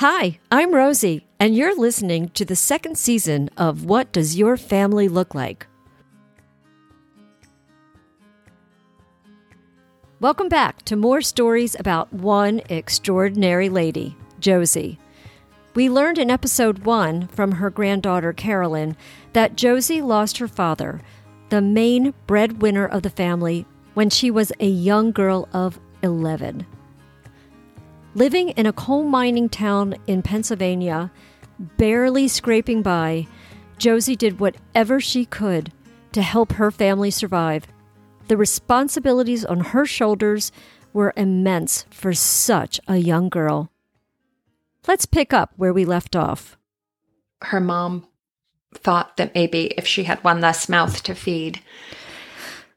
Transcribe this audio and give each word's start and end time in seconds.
Hi, 0.00 0.38
I'm 0.50 0.74
Rosie, 0.74 1.26
and 1.38 1.54
you're 1.54 1.78
listening 1.78 2.30
to 2.30 2.46
the 2.46 2.56
second 2.56 2.96
season 2.96 3.50
of 3.58 3.84
What 3.84 4.12
Does 4.12 4.34
Your 4.34 4.56
Family 4.56 5.08
Look 5.08 5.34
Like? 5.34 5.66
Welcome 10.18 10.48
back 10.48 10.86
to 10.86 10.96
more 10.96 11.20
stories 11.20 11.76
about 11.78 12.10
one 12.14 12.62
extraordinary 12.70 13.68
lady, 13.68 14.16
Josie. 14.38 14.98
We 15.74 15.90
learned 15.90 16.16
in 16.16 16.30
episode 16.30 16.78
one 16.78 17.26
from 17.26 17.52
her 17.52 17.68
granddaughter 17.68 18.32
Carolyn 18.32 18.96
that 19.34 19.54
Josie 19.54 20.00
lost 20.00 20.38
her 20.38 20.48
father, 20.48 21.02
the 21.50 21.60
main 21.60 22.14
breadwinner 22.26 22.86
of 22.86 23.02
the 23.02 23.10
family, 23.10 23.66
when 23.92 24.08
she 24.08 24.30
was 24.30 24.50
a 24.60 24.66
young 24.66 25.12
girl 25.12 25.46
of 25.52 25.78
11. 26.02 26.64
Living 28.14 28.48
in 28.50 28.66
a 28.66 28.72
coal 28.72 29.04
mining 29.04 29.48
town 29.48 29.94
in 30.08 30.20
Pennsylvania, 30.20 31.12
barely 31.76 32.26
scraping 32.26 32.82
by, 32.82 33.28
Josie 33.78 34.16
did 34.16 34.40
whatever 34.40 35.00
she 35.00 35.24
could 35.24 35.72
to 36.12 36.20
help 36.20 36.52
her 36.52 36.72
family 36.72 37.12
survive. 37.12 37.66
The 38.26 38.36
responsibilities 38.36 39.44
on 39.44 39.60
her 39.60 39.86
shoulders 39.86 40.50
were 40.92 41.12
immense 41.16 41.86
for 41.90 42.12
such 42.12 42.80
a 42.88 42.96
young 42.96 43.28
girl. 43.28 43.70
Let's 44.88 45.06
pick 45.06 45.32
up 45.32 45.52
where 45.56 45.72
we 45.72 45.84
left 45.84 46.16
off. 46.16 46.56
Her 47.42 47.60
mom 47.60 48.08
thought 48.74 49.16
that 49.18 49.34
maybe 49.36 49.66
if 49.76 49.86
she 49.86 50.04
had 50.04 50.22
one 50.24 50.40
less 50.40 50.68
mouth 50.68 51.02
to 51.04 51.14
feed, 51.14 51.60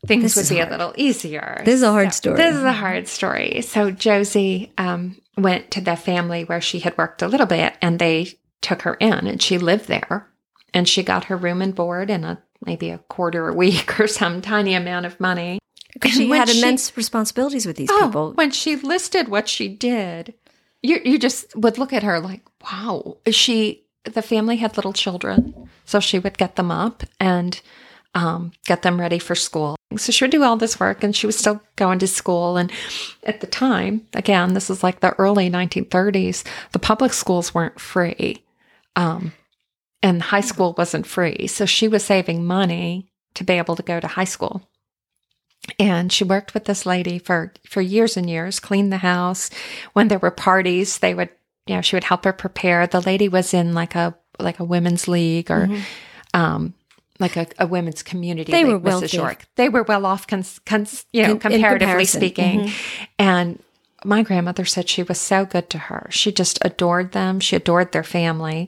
things 0.06 0.36
This 0.36 0.50
would 0.50 0.56
be 0.56 0.60
hard. 0.60 0.70
a 0.70 0.72
little 0.78 0.94
easier. 0.98 1.62
This 1.66 1.76
is 1.76 1.84
a 1.84 1.92
hard 1.92 2.14
So- 2.14 2.18
story. 2.18 2.38
This 2.38 2.56
is 2.56 2.64
a 2.64 2.72
hard 2.74 3.08
story. 3.08 3.62
So 3.62 3.92
Josie 3.92 4.72
um, 4.78 5.18
went 5.38 5.72
to 5.72 5.82
the 5.82 5.96
family 5.96 6.44
where 6.44 6.62
she 6.62 6.80
had 6.80 6.98
worked 6.98 7.22
a 7.22 7.28
little 7.28 7.46
bit, 7.48 7.76
and 7.82 8.00
they 8.00 8.34
took 8.62 8.82
her 8.84 8.96
in, 8.96 9.28
and 9.28 9.42
she 9.42 9.58
lived 9.58 9.88
there, 9.88 10.28
and 10.74 10.88
she 10.88 11.04
got 11.04 11.26
her 11.26 11.38
room 11.38 11.62
and 11.62 11.74
board 11.76 12.10
and 12.10 12.26
a 12.26 12.42
maybe 12.66 12.90
a 12.90 12.98
quarter 13.10 13.50
a 13.50 13.54
week 13.54 14.00
or 14.00 14.08
some 14.08 14.42
tiny 14.42 14.74
amount 14.74 15.06
of 15.06 15.20
money. 15.20 15.60
Because 15.94 16.14
she 16.14 16.30
had 16.30 16.50
she- 16.50 16.60
immense 16.60 16.96
responsibilities 16.98 17.66
with 17.66 17.76
these 17.76 17.90
Oh, 17.92 18.06
people. 18.08 18.32
when 18.34 18.52
she 18.52 18.76
listed 18.78 19.28
what 19.30 19.48
she 19.48 19.68
did, 19.68 20.34
you 20.82 21.00
you 21.06 21.20
just 21.20 21.56
would 21.56 21.78
look 21.78 21.94
at 21.94 22.04
her 22.04 22.20
like, 22.20 22.42
wow. 22.64 23.18
She 23.30 23.84
the 24.06 24.22
family 24.22 24.58
had 24.58 24.76
little 24.76 24.92
children, 24.94 25.70
so 25.86 26.00
she 26.00 26.20
would 26.20 26.38
get 26.38 26.56
them 26.56 26.72
up 26.72 27.04
and 27.20 27.62
um, 28.14 28.52
get 28.66 28.82
them 28.82 29.00
ready 29.00 29.20
for 29.20 29.36
school. 29.36 29.76
So 29.98 30.12
she 30.12 30.24
would 30.24 30.32
do 30.32 30.44
all 30.44 30.58
this 30.58 30.80
work, 30.80 31.04
and 31.04 31.16
she 31.16 31.26
was 31.26 31.38
still 31.38 31.62
going 31.76 32.00
to 32.00 32.08
school. 32.08 32.58
And 32.58 32.72
at 33.24 33.42
the 33.42 33.48
time, 33.48 34.08
again, 34.14 34.54
this 34.54 34.70
is 34.70 34.84
like 34.84 35.00
the 35.00 35.14
early 35.14 35.50
1930s. 35.50 36.44
The 36.72 36.80
public 36.80 37.14
schools 37.14 37.54
weren't 37.54 37.80
free, 37.80 38.44
um, 38.96 39.34
and 40.02 40.22
high 40.22 40.42
school 40.42 40.74
wasn't 40.78 41.08
free. 41.08 41.48
So 41.48 41.66
she 41.66 41.88
was 41.88 42.04
saving 42.04 42.46
money 42.46 43.08
to 43.36 43.44
be 43.44 43.54
able 43.54 43.76
to 43.76 43.84
go 43.84 44.00
to 44.00 44.08
high 44.08 44.24
school 44.26 44.68
and 45.80 46.12
she 46.12 46.24
worked 46.24 46.54
with 46.54 46.66
this 46.66 46.86
lady 46.86 47.20
for 47.20 47.54
for 47.68 47.82
years 47.82 48.18
and 48.18 48.30
years 48.30 48.60
cleaned 48.60 48.92
the 48.92 48.98
house 48.98 49.50
when 49.94 50.08
there 50.08 50.20
were 50.20 50.32
parties 50.32 51.00
they 51.00 51.14
would 51.14 51.30
you 51.66 51.76
know 51.76 51.82
she 51.82 51.96
would 51.96 52.04
help 52.04 52.26
her 52.26 52.34
prepare 52.34 52.86
the 52.88 53.02
lady 53.02 53.30
was 53.30 53.54
in 53.54 53.74
like 53.74 53.96
a 53.96 54.16
like 54.40 54.60
a 54.60 54.66
women's 54.66 55.08
league 55.08 55.50
or 55.50 55.70
um 56.34 56.74
like 57.20 57.36
a, 57.38 57.48
a 57.60 57.68
women's 57.68 58.04
community 58.04 58.52
Mm-hmm. 58.52 58.66
They 58.68 58.72
were 58.74 58.80
wealthy. 58.80 59.08
Mrs. 59.08 59.14
York. 59.14 59.46
They 59.56 59.70
were 59.70 59.84
well 59.84 60.06
off, 60.06 60.26
cons, 60.28 60.60
cons, 60.66 61.06
you 61.14 61.22
know, 61.24 61.30
In- 61.30 61.36
in 61.36 61.40
comparatively 61.40 61.80
comparison. 62.06 62.20
speaking. 62.22 62.60
Mhm. 62.62 63.08
And 63.20 63.64
my 64.06 64.22
grandmother 64.24 64.66
said 64.66 64.90
she 64.90 65.04
was 65.04 65.20
so 65.22 65.46
good 65.46 65.70
to 65.70 65.78
her. 65.78 66.08
She 66.10 66.32
just 66.32 66.60
adored 66.62 67.14
them. 67.14 67.40
She 67.40 67.56
adored 67.56 67.92
their 67.94 68.04
family. 68.04 68.68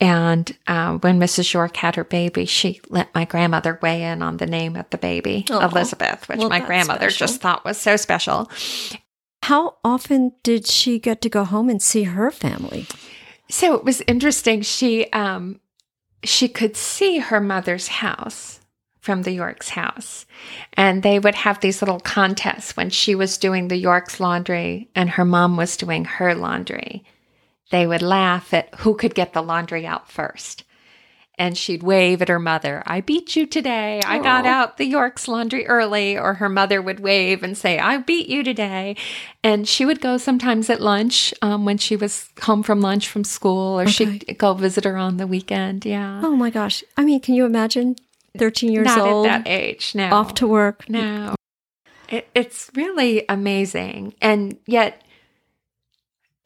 And 0.00 0.54
uh, 0.66 0.98
when 0.98 1.18
Mrs. 1.18 1.52
York 1.54 1.76
had 1.76 1.96
her 1.96 2.04
baby, 2.04 2.44
she 2.44 2.80
let 2.90 3.14
my 3.14 3.24
grandmother 3.24 3.78
weigh 3.80 4.02
in 4.02 4.20
on 4.22 4.36
the 4.36 4.46
name 4.46 4.76
of 4.76 4.90
the 4.90 4.98
baby, 4.98 5.46
Aw. 5.50 5.68
Elizabeth, 5.70 6.28
which 6.28 6.38
Well, 6.38 6.50
my 6.50 6.60
grandmother 6.60 7.08
special. 7.08 7.26
just 7.26 7.40
thought 7.40 7.64
was 7.64 7.78
so 7.78 7.96
special. 7.96 8.50
How 9.44 9.76
often 9.84 10.32
did 10.42 10.66
she 10.66 10.98
get 10.98 11.20
to 11.22 11.28
go 11.28 11.44
home 11.44 11.68
and 11.68 11.80
see 11.80 12.04
her 12.04 12.30
family? 12.30 12.86
So 13.50 13.74
it 13.74 13.84
was 13.84 14.02
interesting. 14.06 14.62
She 14.62 15.10
um, 15.12 15.60
she 16.24 16.48
could 16.48 16.76
see 16.76 17.18
her 17.18 17.40
mother's 17.40 17.88
house 17.88 18.60
from 19.00 19.22
the 19.22 19.32
York's 19.32 19.68
house, 19.68 20.24
and 20.72 21.02
they 21.02 21.18
would 21.18 21.34
have 21.34 21.60
these 21.60 21.82
little 21.82 22.00
contests 22.00 22.76
when 22.76 22.88
she 22.88 23.14
was 23.14 23.36
doing 23.36 23.68
the 23.68 23.76
York's 23.76 24.18
laundry 24.18 24.88
and 24.94 25.10
her 25.10 25.24
mom 25.24 25.56
was 25.58 25.76
doing 25.76 26.06
her 26.06 26.34
laundry. 26.34 27.04
They 27.70 27.86
would 27.86 28.02
laugh 28.02 28.54
at 28.54 28.74
who 28.76 28.94
could 28.94 29.14
get 29.14 29.34
the 29.34 29.42
laundry 29.42 29.86
out 29.86 30.10
first. 30.10 30.64
And 31.36 31.58
she'd 31.58 31.82
wave 31.82 32.22
at 32.22 32.28
her 32.28 32.38
mother, 32.38 32.82
I 32.86 33.00
beat 33.00 33.34
you 33.34 33.44
today. 33.44 34.00
I 34.06 34.20
got 34.20 34.46
out 34.46 34.76
the 34.76 34.84
York's 34.84 35.26
laundry 35.26 35.66
early. 35.66 36.16
Or 36.16 36.34
her 36.34 36.48
mother 36.48 36.80
would 36.80 37.00
wave 37.00 37.42
and 37.42 37.58
say, 37.58 37.80
I 37.80 37.96
beat 37.98 38.28
you 38.28 38.44
today. 38.44 38.94
And 39.42 39.66
she 39.66 39.84
would 39.84 40.00
go 40.00 40.16
sometimes 40.16 40.70
at 40.70 40.80
lunch 40.80 41.34
um, 41.42 41.64
when 41.64 41.76
she 41.76 41.96
was 41.96 42.28
home 42.42 42.62
from 42.62 42.80
lunch 42.80 43.08
from 43.08 43.24
school, 43.24 43.78
or 43.80 43.82
Okay. 43.82 43.90
she'd 43.90 44.38
go 44.38 44.54
visit 44.54 44.84
her 44.84 44.96
on 44.96 45.16
the 45.16 45.26
weekend. 45.26 45.84
Yeah. 45.84 46.20
Oh 46.22 46.36
my 46.36 46.50
gosh. 46.50 46.84
I 46.96 47.04
mean, 47.04 47.18
can 47.18 47.34
you 47.34 47.44
imagine 47.46 47.96
13 48.38 48.70
years 48.70 48.84
Not 48.86 48.98
old, 49.00 49.26
at 49.26 49.44
that 49.44 49.50
age. 49.50 49.92
No. 49.96 50.14
off 50.14 50.34
to 50.34 50.46
work? 50.46 50.88
No. 50.88 51.34
It, 52.08 52.28
it's 52.36 52.70
really 52.76 53.24
amazing. 53.28 54.14
And 54.20 54.56
yet, 54.66 55.02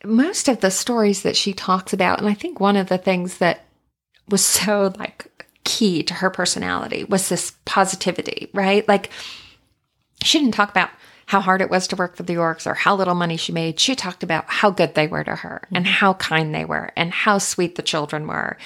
most 0.04 0.48
of 0.48 0.60
the 0.60 0.70
stories 0.70 1.22
that 1.22 1.36
she 1.36 1.52
talks 1.52 1.92
about, 1.92 2.20
and 2.20 2.28
I 2.28 2.34
think 2.34 2.58
one 2.58 2.76
of 2.76 2.88
the 2.88 2.98
things 2.98 3.38
that 3.38 3.64
was 4.28 4.44
so 4.44 4.92
like 4.98 5.46
key 5.64 6.02
to 6.04 6.14
her 6.14 6.30
personality 6.30 7.04
was 7.04 7.28
this 7.28 7.52
positivity, 7.64 8.50
right? 8.54 8.86
Like, 8.88 9.10
she 10.22 10.38
didn't 10.38 10.54
talk 10.54 10.70
about 10.70 10.90
how 11.26 11.40
hard 11.40 11.60
it 11.60 11.70
was 11.70 11.86
to 11.88 11.96
work 11.96 12.16
for 12.16 12.22
the 12.22 12.32
Yorks 12.32 12.66
or 12.66 12.74
how 12.74 12.96
little 12.96 13.14
money 13.14 13.36
she 13.36 13.52
made. 13.52 13.78
She 13.78 13.94
talked 13.94 14.22
about 14.22 14.44
how 14.48 14.70
good 14.70 14.94
they 14.94 15.06
were 15.06 15.24
to 15.24 15.36
her 15.36 15.68
and 15.72 15.86
how 15.86 16.14
kind 16.14 16.54
they 16.54 16.64
were 16.64 16.90
and 16.96 17.12
how 17.12 17.36
sweet 17.38 17.74
the 17.74 17.82
children 17.82 18.26
were. 18.26 18.56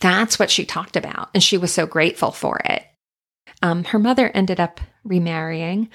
That's 0.00 0.38
what 0.38 0.50
she 0.50 0.64
talked 0.64 0.96
about. 0.96 1.30
And 1.34 1.42
she 1.42 1.56
was 1.56 1.72
so 1.72 1.86
grateful 1.86 2.32
for 2.32 2.58
it. 2.64 2.84
Um, 3.62 3.84
her 3.84 3.98
mother 3.98 4.28
ended 4.28 4.58
up 4.60 4.80
remarrying. 5.04 5.88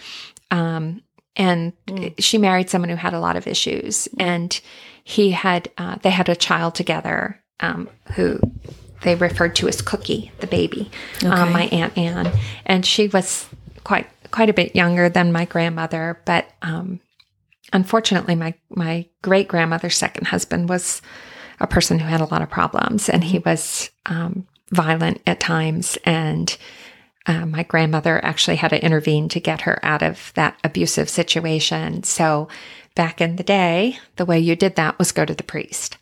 Um, 0.52 1.02
and 1.36 1.74
Mm. 1.88 2.14
she 2.18 2.38
married 2.38 2.70
someone 2.70 2.90
who 2.90 2.96
had 2.96 3.14
a 3.14 3.20
lot 3.20 3.36
of 3.36 3.46
issues. 3.46 4.08
And 4.18 4.60
he 5.04 5.32
had, 5.32 5.70
uh, 5.78 5.98
they 6.02 6.10
had 6.10 6.30
a 6.30 6.36
child 6.36 6.76
together 6.76 7.42
um, 7.60 7.90
who 8.16 8.40
they 9.02 9.16
referred 9.16 9.56
to 9.58 9.68
as 9.68 9.82
Cookie, 9.82 10.32
the 10.40 10.48
baby, 10.48 10.90
Okay. 11.24 11.28
um, 11.28 11.52
my 11.54 11.64
Aunt 11.68 11.98
Anne. 11.98 12.32
And 12.66 12.86
she 12.86 13.08
was 13.08 13.48
quite, 13.84 14.08
quite 14.32 14.50
a 14.50 14.54
bit 14.54 14.76
younger 14.76 15.10
than 15.10 15.32
my 15.32 15.46
grandmother. 15.46 16.22
But 16.26 16.50
um, 16.62 17.00
unfortunately, 17.74 18.36
my, 18.36 18.54
my 18.70 19.06
great 19.22 19.48
grandmother's 19.48 19.98
second 19.98 20.28
husband 20.28 20.70
was 20.70 21.02
a 21.60 21.68
person 21.68 22.00
who 22.00 22.08
had 22.08 22.22
a 22.22 22.26
lot 22.26 22.42
of 22.42 22.50
problems 22.50 23.10
and 23.10 23.24
he 23.24 23.40
was 23.40 23.90
um, 24.06 24.48
violent 24.72 25.22
at 25.28 25.40
times. 25.40 25.98
And 26.06 26.56
uh, 27.26 27.46
my 27.46 27.64
grandmother 27.64 28.24
actually 28.24 28.56
had 28.58 28.70
to 28.70 28.84
intervene 28.84 29.30
to 29.30 29.40
get 29.40 29.62
her 29.62 29.80
out 29.84 30.02
of 30.02 30.32
that 30.36 30.58
abusive 30.64 31.10
situation. 31.10 32.04
So 32.04 32.48
back 32.96 33.22
in 33.22 33.36
the 33.36 33.44
day, 33.44 33.98
the 34.16 34.26
way 34.26 34.40
you 34.40 34.56
did 34.56 34.76
that 34.76 34.98
was 34.98 35.12
go 35.12 35.26
to 35.26 35.34
the 35.34 35.44
priest. 35.44 35.98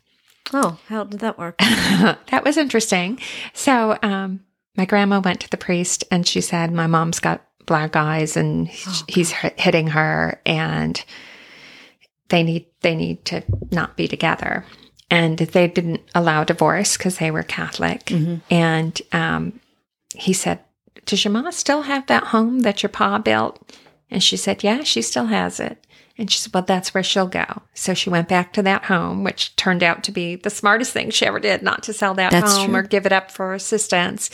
Oh, 0.52 0.78
how 0.88 1.04
did 1.04 1.20
that 1.20 1.38
work? 1.38 1.58
that 1.58 2.42
was 2.44 2.56
interesting. 2.56 3.18
So 3.52 3.98
um, 4.02 4.40
my 4.76 4.84
grandma 4.84 5.20
went 5.20 5.40
to 5.40 5.50
the 5.50 5.56
priest 5.56 6.04
and 6.10 6.26
she 6.26 6.40
said, 6.40 6.72
My 6.72 6.86
mom's 6.86 7.20
got 7.20 7.44
black 7.66 7.96
eyes 7.96 8.36
and 8.36 8.68
Oh, 8.86 9.02
he's 9.08 9.32
h- 9.44 9.52
hitting 9.58 9.88
her 9.88 10.40
and 10.46 11.02
they 12.30 12.42
need 12.42 12.66
they 12.80 12.94
need 12.94 13.24
to 13.26 13.42
not 13.70 13.96
be 13.96 14.08
together. 14.08 14.64
And 15.10 15.38
they 15.38 15.68
didn't 15.68 16.02
allow 16.14 16.44
divorce 16.44 16.96
because 16.98 17.16
they 17.18 17.30
were 17.30 17.42
Catholic. 17.42 18.04
Mhm. 18.06 18.42
And 18.50 19.00
um, 19.12 19.60
he 20.14 20.32
said, 20.32 20.60
Does 21.06 21.24
your 21.24 21.32
mom 21.32 21.50
still 21.52 21.82
have 21.82 22.06
that 22.06 22.24
home 22.24 22.60
that 22.60 22.82
your 22.82 22.90
pa 22.90 23.18
built? 23.18 23.58
And 24.10 24.22
she 24.22 24.36
said, 24.36 24.62
Yeah, 24.64 24.82
she 24.82 25.02
still 25.02 25.26
has 25.26 25.60
it. 25.60 25.82
And 26.18 26.28
she 26.30 26.38
said, 26.40 26.52
Well, 26.52 26.64
that's 26.64 26.92
where 26.92 27.02
she'll 27.02 27.28
go. 27.28 27.62
So 27.74 27.94
she 27.94 28.10
went 28.10 28.28
back 28.28 28.52
to 28.54 28.62
that 28.62 28.84
home, 28.86 29.22
which 29.22 29.54
turned 29.54 29.84
out 29.84 30.02
to 30.04 30.12
be 30.12 30.34
the 30.34 30.50
smartest 30.50 30.92
thing 30.92 31.10
she 31.10 31.24
ever 31.24 31.38
did, 31.38 31.62
not 31.62 31.84
to 31.84 31.92
sell 31.92 32.14
that 32.14 32.32
That's 32.32 32.56
home 32.56 32.70
true. 32.70 32.80
or 32.80 32.82
give 32.82 33.06
it 33.06 33.12
up 33.12 33.30
for 33.30 33.54
assistance. 33.54 34.28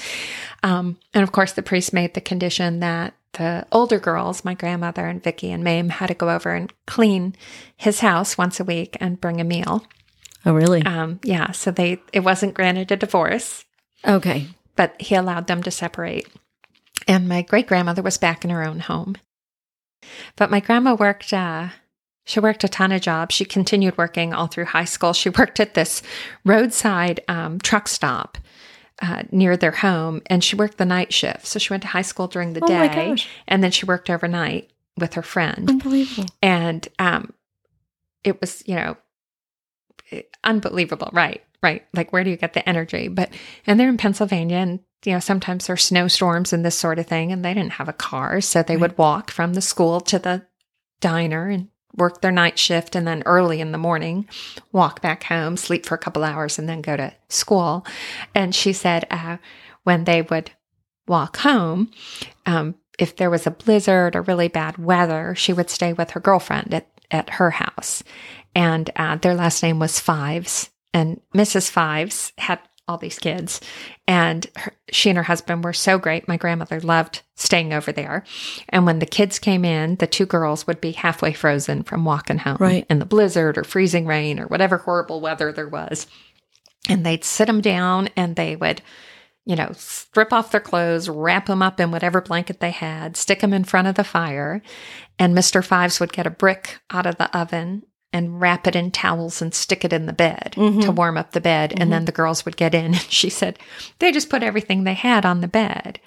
Um, 0.62 0.96
and 1.12 1.22
of 1.22 1.30
course, 1.30 1.52
the 1.52 1.62
priest 1.62 1.92
made 1.92 2.14
the 2.14 2.22
condition 2.22 2.80
that 2.80 3.14
the 3.34 3.66
older 3.70 3.98
girls, 3.98 4.44
my 4.44 4.54
grandmother 4.54 5.06
and 5.06 5.22
Vicky 5.22 5.50
and 5.50 5.62
Mame, 5.62 5.90
had 5.90 6.06
to 6.06 6.14
go 6.14 6.30
over 6.30 6.50
and 6.50 6.72
clean 6.86 7.36
his 7.76 8.00
house 8.00 8.38
once 8.38 8.60
a 8.60 8.64
week 8.64 8.96
and 9.00 9.20
bring 9.20 9.40
a 9.40 9.44
meal. 9.44 9.84
Oh, 10.46 10.54
really? 10.54 10.82
Um, 10.82 11.20
yeah, 11.22 11.52
so 11.52 11.70
they 11.70 12.00
it 12.12 12.20
wasn't 12.20 12.54
granted 12.54 12.92
a 12.92 12.96
divorce, 12.96 13.64
okay. 14.06 14.48
but 14.76 15.00
he 15.00 15.14
allowed 15.14 15.46
them 15.46 15.62
to 15.62 15.70
separate. 15.70 16.28
And 17.08 17.28
my 17.28 17.42
great 17.42 17.66
grandmother 17.66 18.02
was 18.02 18.18
back 18.18 18.44
in 18.44 18.50
her 18.50 18.64
own 18.64 18.80
home. 18.80 19.16
But 20.36 20.50
my 20.50 20.60
grandma 20.60 20.94
worked 20.94 21.32
uh, 21.32 21.68
She 22.26 22.40
worked 22.40 22.64
a 22.64 22.68
ton 22.68 22.92
of 22.92 23.02
jobs. 23.02 23.34
She 23.34 23.44
continued 23.44 23.98
working 23.98 24.32
all 24.32 24.46
through 24.46 24.66
high 24.66 24.86
school. 24.86 25.12
She 25.12 25.28
worked 25.28 25.60
at 25.60 25.74
this 25.74 26.02
roadside 26.44 27.20
um, 27.28 27.58
truck 27.58 27.86
stop 27.86 28.38
uh, 29.02 29.24
near 29.30 29.56
their 29.56 29.72
home, 29.72 30.22
and 30.26 30.42
she 30.42 30.56
worked 30.56 30.78
the 30.78 30.86
night 30.86 31.12
shift. 31.12 31.46
So 31.46 31.58
she 31.58 31.72
went 31.72 31.82
to 31.82 31.88
high 31.88 32.02
school 32.02 32.26
during 32.26 32.54
the 32.54 32.64
Oh 32.64 32.66
day, 32.66 33.16
and 33.46 33.62
then 33.62 33.70
she 33.70 33.84
worked 33.84 34.08
overnight 34.08 34.70
with 34.96 35.14
her 35.14 35.22
friend. 35.22 35.68
Unbelievable. 35.68 36.28
And 36.40 36.88
um, 36.98 37.34
it 38.22 38.40
was, 38.40 38.62
you 38.66 38.76
know, 38.76 38.96
unbelievable. 40.42 41.10
Right, 41.12 41.42
right. 41.62 41.84
Like, 41.92 42.12
where 42.12 42.24
do 42.24 42.30
you 42.30 42.36
get 42.36 42.54
the 42.54 42.66
energy? 42.66 43.08
But, 43.08 43.30
and 43.66 43.78
they're 43.78 43.88
in 43.88 43.98
Pennsylvania, 43.98 44.56
and, 44.56 44.80
you 45.04 45.12
know, 45.12 45.20
sometimes 45.20 45.66
there's 45.66 45.84
snowstorms 45.84 46.52
and 46.52 46.64
this 46.64 46.78
sort 46.78 46.98
of 46.98 47.06
thing, 47.06 47.32
and 47.32 47.44
they 47.44 47.54
didn't 47.54 47.72
have 47.72 47.88
a 47.88 47.92
car. 47.92 48.40
So 48.40 48.62
they 48.62 48.76
would 48.76 48.98
walk 48.98 49.30
from 49.30 49.54
the 49.54 49.60
school 49.60 50.00
to 50.02 50.18
the 50.18 50.46
diner 51.00 51.48
and 51.48 51.68
work 51.96 52.20
their 52.20 52.32
night 52.32 52.58
shift 52.58 52.96
and 52.96 53.06
then 53.06 53.22
early 53.26 53.60
in 53.60 53.72
the 53.72 53.78
morning 53.78 54.28
walk 54.72 55.00
back 55.00 55.24
home 55.24 55.56
sleep 55.56 55.86
for 55.86 55.94
a 55.94 55.98
couple 55.98 56.24
hours 56.24 56.58
and 56.58 56.68
then 56.68 56.80
go 56.80 56.96
to 56.96 57.12
school 57.28 57.86
and 58.34 58.54
she 58.54 58.72
said 58.72 59.06
uh, 59.10 59.36
when 59.84 60.04
they 60.04 60.22
would 60.22 60.50
walk 61.06 61.36
home 61.38 61.90
um, 62.46 62.74
if 62.98 63.16
there 63.16 63.30
was 63.30 63.46
a 63.46 63.50
blizzard 63.50 64.16
or 64.16 64.22
really 64.22 64.48
bad 64.48 64.78
weather 64.78 65.34
she 65.36 65.52
would 65.52 65.70
stay 65.70 65.92
with 65.92 66.10
her 66.10 66.20
girlfriend 66.20 66.72
at, 66.74 66.88
at 67.10 67.30
her 67.30 67.50
house 67.50 68.02
and 68.54 68.90
uh, 68.96 69.16
their 69.16 69.34
last 69.34 69.62
name 69.62 69.78
was 69.78 70.00
fives 70.00 70.70
and 70.92 71.20
mrs 71.34 71.70
fives 71.70 72.32
had 72.38 72.58
all 72.86 72.98
these 72.98 73.18
kids. 73.18 73.60
And 74.06 74.46
her, 74.56 74.72
she 74.90 75.08
and 75.10 75.16
her 75.16 75.22
husband 75.22 75.64
were 75.64 75.72
so 75.72 75.98
great. 75.98 76.28
My 76.28 76.36
grandmother 76.36 76.80
loved 76.80 77.22
staying 77.34 77.72
over 77.72 77.92
there. 77.92 78.24
And 78.68 78.84
when 78.86 78.98
the 78.98 79.06
kids 79.06 79.38
came 79.38 79.64
in 79.64 79.96
the 79.96 80.06
two 80.06 80.26
girls 80.26 80.66
would 80.66 80.80
be 80.80 80.92
halfway 80.92 81.32
frozen 81.32 81.82
from 81.82 82.04
walking 82.04 82.38
home 82.38 82.58
Right. 82.60 82.86
in 82.90 82.98
the 82.98 83.06
blizzard 83.06 83.56
or 83.58 83.64
freezing 83.64 84.06
rain 84.06 84.38
or 84.38 84.46
whatever 84.46 84.78
horrible 84.78 85.20
weather 85.20 85.52
there 85.52 85.68
was. 85.68 86.06
And 86.88 87.04
they'd 87.06 87.24
sit 87.24 87.46
them 87.46 87.60
down 87.60 88.08
and 88.16 88.36
they 88.36 88.56
would 88.56 88.82
you 89.46 89.56
know 89.56 89.70
strip 89.74 90.32
off 90.32 90.50
their 90.52 90.60
clothes 90.60 91.06
wrap 91.06 91.46
them 91.46 91.60
up 91.60 91.78
in 91.78 91.90
whatever 91.90 92.22
blanket 92.22 92.60
they 92.60 92.70
had 92.70 93.14
stick 93.14 93.40
them 93.40 93.52
in 93.52 93.64
front 93.64 93.86
of 93.88 93.94
the 93.94 94.04
fire. 94.04 94.62
And 95.18 95.36
mr 95.36 95.64
fives 95.64 96.00
would 96.00 96.12
get 96.12 96.26
a 96.26 96.30
brick 96.30 96.78
out 96.90 97.06
of 97.06 97.16
the 97.16 97.34
oven 97.36 97.82
and 98.14 98.40
wrap 98.40 98.66
it 98.66 98.74
in 98.76 98.90
towels 98.90 99.42
and 99.42 99.52
stick 99.52 99.84
it 99.84 99.92
in 99.92 100.06
the 100.06 100.12
bed 100.12 100.52
to 100.80 100.90
warm 100.90 101.18
up 101.18 101.32
the 101.32 101.40
bed 101.40 101.74
and 101.78 101.92
then 101.92 102.06
the 102.06 102.12
girls 102.12 102.44
would 102.44 102.56
get 102.56 102.74
in 102.74 102.84
and 102.94 102.96
she 102.96 103.28
said 103.28 103.58
they 103.98 104.10
just 104.12 104.30
put 104.30 104.42
everything 104.42 104.84
they 104.84 104.94
had 104.94 105.26
on 105.26 105.40
the 105.42 105.48
bed 105.48 105.98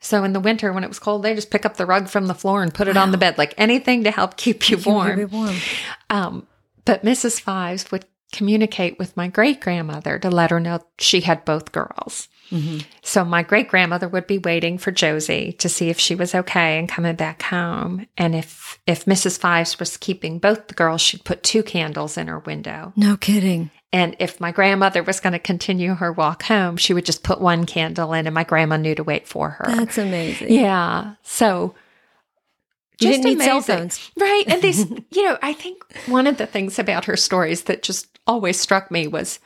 so 0.00 0.24
in 0.24 0.32
the 0.32 0.40
winter 0.40 0.72
when 0.72 0.82
it 0.82 0.88
was 0.88 0.98
cold 0.98 1.22
they 1.22 1.34
just 1.34 1.50
pick 1.50 1.64
up 1.64 1.76
the 1.76 1.86
rug 1.86 2.08
from 2.08 2.26
the 2.26 2.34
floor 2.34 2.62
and 2.62 2.74
put 2.74 2.88
it 2.88 2.96
on 2.96 3.12
the 3.12 3.18
bed 3.18 3.38
like 3.38 3.54
anything 3.56 4.02
to 4.02 4.10
help 4.10 4.36
keep 4.36 4.68
you 4.68 4.78
warm 4.78 5.30
warm. 5.30 5.56
um, 6.10 6.46
but 6.84 7.04
Mrs. 7.04 7.40
Fives 7.40 7.92
would 7.92 8.06
communicate 8.32 8.98
with 8.98 9.16
my 9.16 9.28
great 9.28 9.60
grandmother 9.60 10.18
to 10.18 10.30
let 10.30 10.50
her 10.50 10.58
know 10.58 10.80
she 10.98 11.20
had 11.20 11.44
both 11.44 11.70
girls. 11.70 12.28
So 13.02 13.24
my 13.24 13.42
great 13.42 13.68
grandmother 13.68 14.08
would 14.08 14.26
be 14.26 14.38
waiting 14.38 14.76
for 14.78 14.90
Josie 14.90 15.52
to 15.54 15.68
see 15.68 15.88
if 15.88 15.98
she 15.98 16.14
was 16.14 16.34
okay 16.34 16.78
and 16.78 16.88
coming 16.88 17.16
back 17.16 17.42
home. 17.42 18.06
And 18.18 18.34
if 18.34 18.78
if 18.86 19.04
Mrs. 19.06 19.38
Fives 19.38 19.78
was 19.78 19.96
keeping 19.96 20.38
both 20.38 20.68
the 20.68 20.74
girls, 20.74 21.00
she'd 21.00 21.24
put 21.24 21.42
two 21.42 21.62
candles 21.62 22.16
in 22.18 22.26
her 22.28 22.38
window. 22.40 22.92
No 22.96 23.16
kidding. 23.16 23.70
And 23.94 24.16
if 24.18 24.40
my 24.40 24.52
grandmother 24.52 25.02
was 25.02 25.20
going 25.20 25.34
to 25.34 25.38
continue 25.38 25.94
her 25.94 26.12
walk 26.12 26.42
home, 26.44 26.76
she 26.76 26.94
would 26.94 27.04
just 27.04 27.22
put 27.22 27.40
one 27.40 27.66
candle 27.66 28.12
in, 28.14 28.26
and 28.26 28.34
my 28.34 28.44
grandma 28.44 28.76
knew 28.76 28.94
to 28.94 29.04
wait 29.04 29.26
for 29.28 29.50
her. 29.50 29.64
That's 29.66 29.98
amazing. 29.98 30.50
Yeah. 30.52 31.14
So 31.22 31.74
You 33.00 33.08
just 33.08 33.22
didn't 33.22 33.38
need 33.38 33.44
cell 33.44 33.56
amazing. 33.58 33.76
phones. 33.78 34.10
Right. 34.18 34.44
And 34.46 34.62
these, 34.62 34.80
you 35.10 35.24
know, 35.24 35.38
I 35.42 35.52
think 35.52 35.82
one 36.06 36.26
of 36.26 36.38
the 36.38 36.46
things 36.46 36.78
about 36.78 37.04
her 37.06 37.16
stories 37.16 37.64
that 37.64 37.82
just 37.82 38.18
always 38.26 38.58
struck 38.60 38.90
me 38.90 39.06
was 39.06 39.38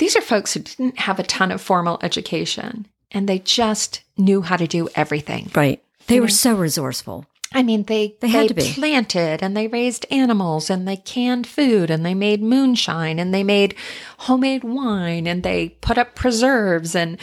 these 0.00 0.16
are 0.16 0.20
folks 0.22 0.54
who 0.54 0.60
didn't 0.60 0.98
have 0.98 1.18
a 1.20 1.22
ton 1.22 1.52
of 1.52 1.60
formal 1.60 1.98
education 2.02 2.86
and 3.12 3.28
they 3.28 3.38
just 3.38 4.02
knew 4.16 4.42
how 4.42 4.56
to 4.56 4.66
do 4.66 4.88
everything. 4.94 5.50
Right. 5.54 5.82
They 6.06 6.20
were 6.20 6.28
so 6.28 6.54
resourceful. 6.56 7.26
I 7.52 7.62
mean, 7.64 7.82
they 7.84 8.14
They 8.20 8.28
had 8.28 8.48
to 8.48 8.54
be. 8.54 8.72
planted 8.74 9.42
and 9.42 9.56
they 9.56 9.66
raised 9.66 10.06
animals 10.10 10.70
and 10.70 10.86
they 10.86 10.96
canned 10.96 11.46
food 11.46 11.90
and 11.90 12.06
they 12.06 12.14
made 12.14 12.42
moonshine 12.42 13.18
and 13.18 13.34
they 13.34 13.42
made 13.42 13.74
homemade 14.18 14.62
wine 14.64 15.26
and 15.26 15.42
they 15.42 15.70
put 15.80 15.98
up 15.98 16.14
preserves 16.14 16.94
and 16.94 17.18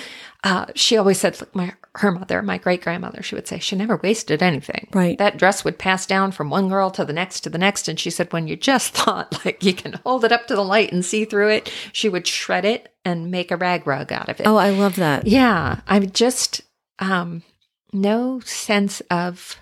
uh, 0.48 0.66
she 0.76 0.96
always 0.96 1.20
said, 1.20 1.38
look, 1.42 1.54
my 1.54 1.74
her 1.96 2.12
mother, 2.12 2.42
my 2.42 2.58
great 2.58 2.82
grandmother, 2.82 3.22
she 3.22 3.36
would 3.36 3.48
say 3.48 3.60
she 3.60 3.76
never 3.76 3.98
wasted 3.98 4.42
anything. 4.42 4.88
Right. 4.94 5.18
That 5.18 5.36
dress 5.38 5.66
would 5.66 5.78
pass 5.78 6.06
down 6.06 6.32
from 6.32 6.50
one 6.50 6.70
girl 6.70 6.90
to 6.92 7.04
the 7.04 7.12
next 7.12 7.42
to 7.42 7.50
the 7.50 7.58
next, 7.58 7.88
and 7.90 8.00
she 8.00 8.10
said 8.10 8.32
when 8.32 8.48
you 8.48 8.56
just 8.56 8.94
thought 8.94 9.44
like 9.44 9.64
you 9.64 9.74
can 9.74 9.94
hold 10.06 10.24
it 10.24 10.32
up 10.32 10.48
to 10.48 10.56
the 10.56 10.64
light 10.64 10.94
and 10.94 11.04
see 11.04 11.26
through 11.26 11.50
it, 11.50 11.72
she 11.92 12.08
would 12.08 12.26
shred 12.28 12.64
it 12.64 12.94
and 13.04 13.30
make 13.30 13.52
a 13.52 13.58
rag 13.58 13.86
rug 13.86 14.12
out 14.14 14.30
of 14.30 14.40
it. 14.40 14.48
Oh, 14.48 14.56
I 14.58 14.70
love 14.70 14.96
that. 14.98 15.28
yeah, 15.28 15.82
I'm 15.88 16.10
just 16.12 16.62
um, 17.00 17.44
no 17.92 18.40
sense 18.42 19.02
of 19.12 19.58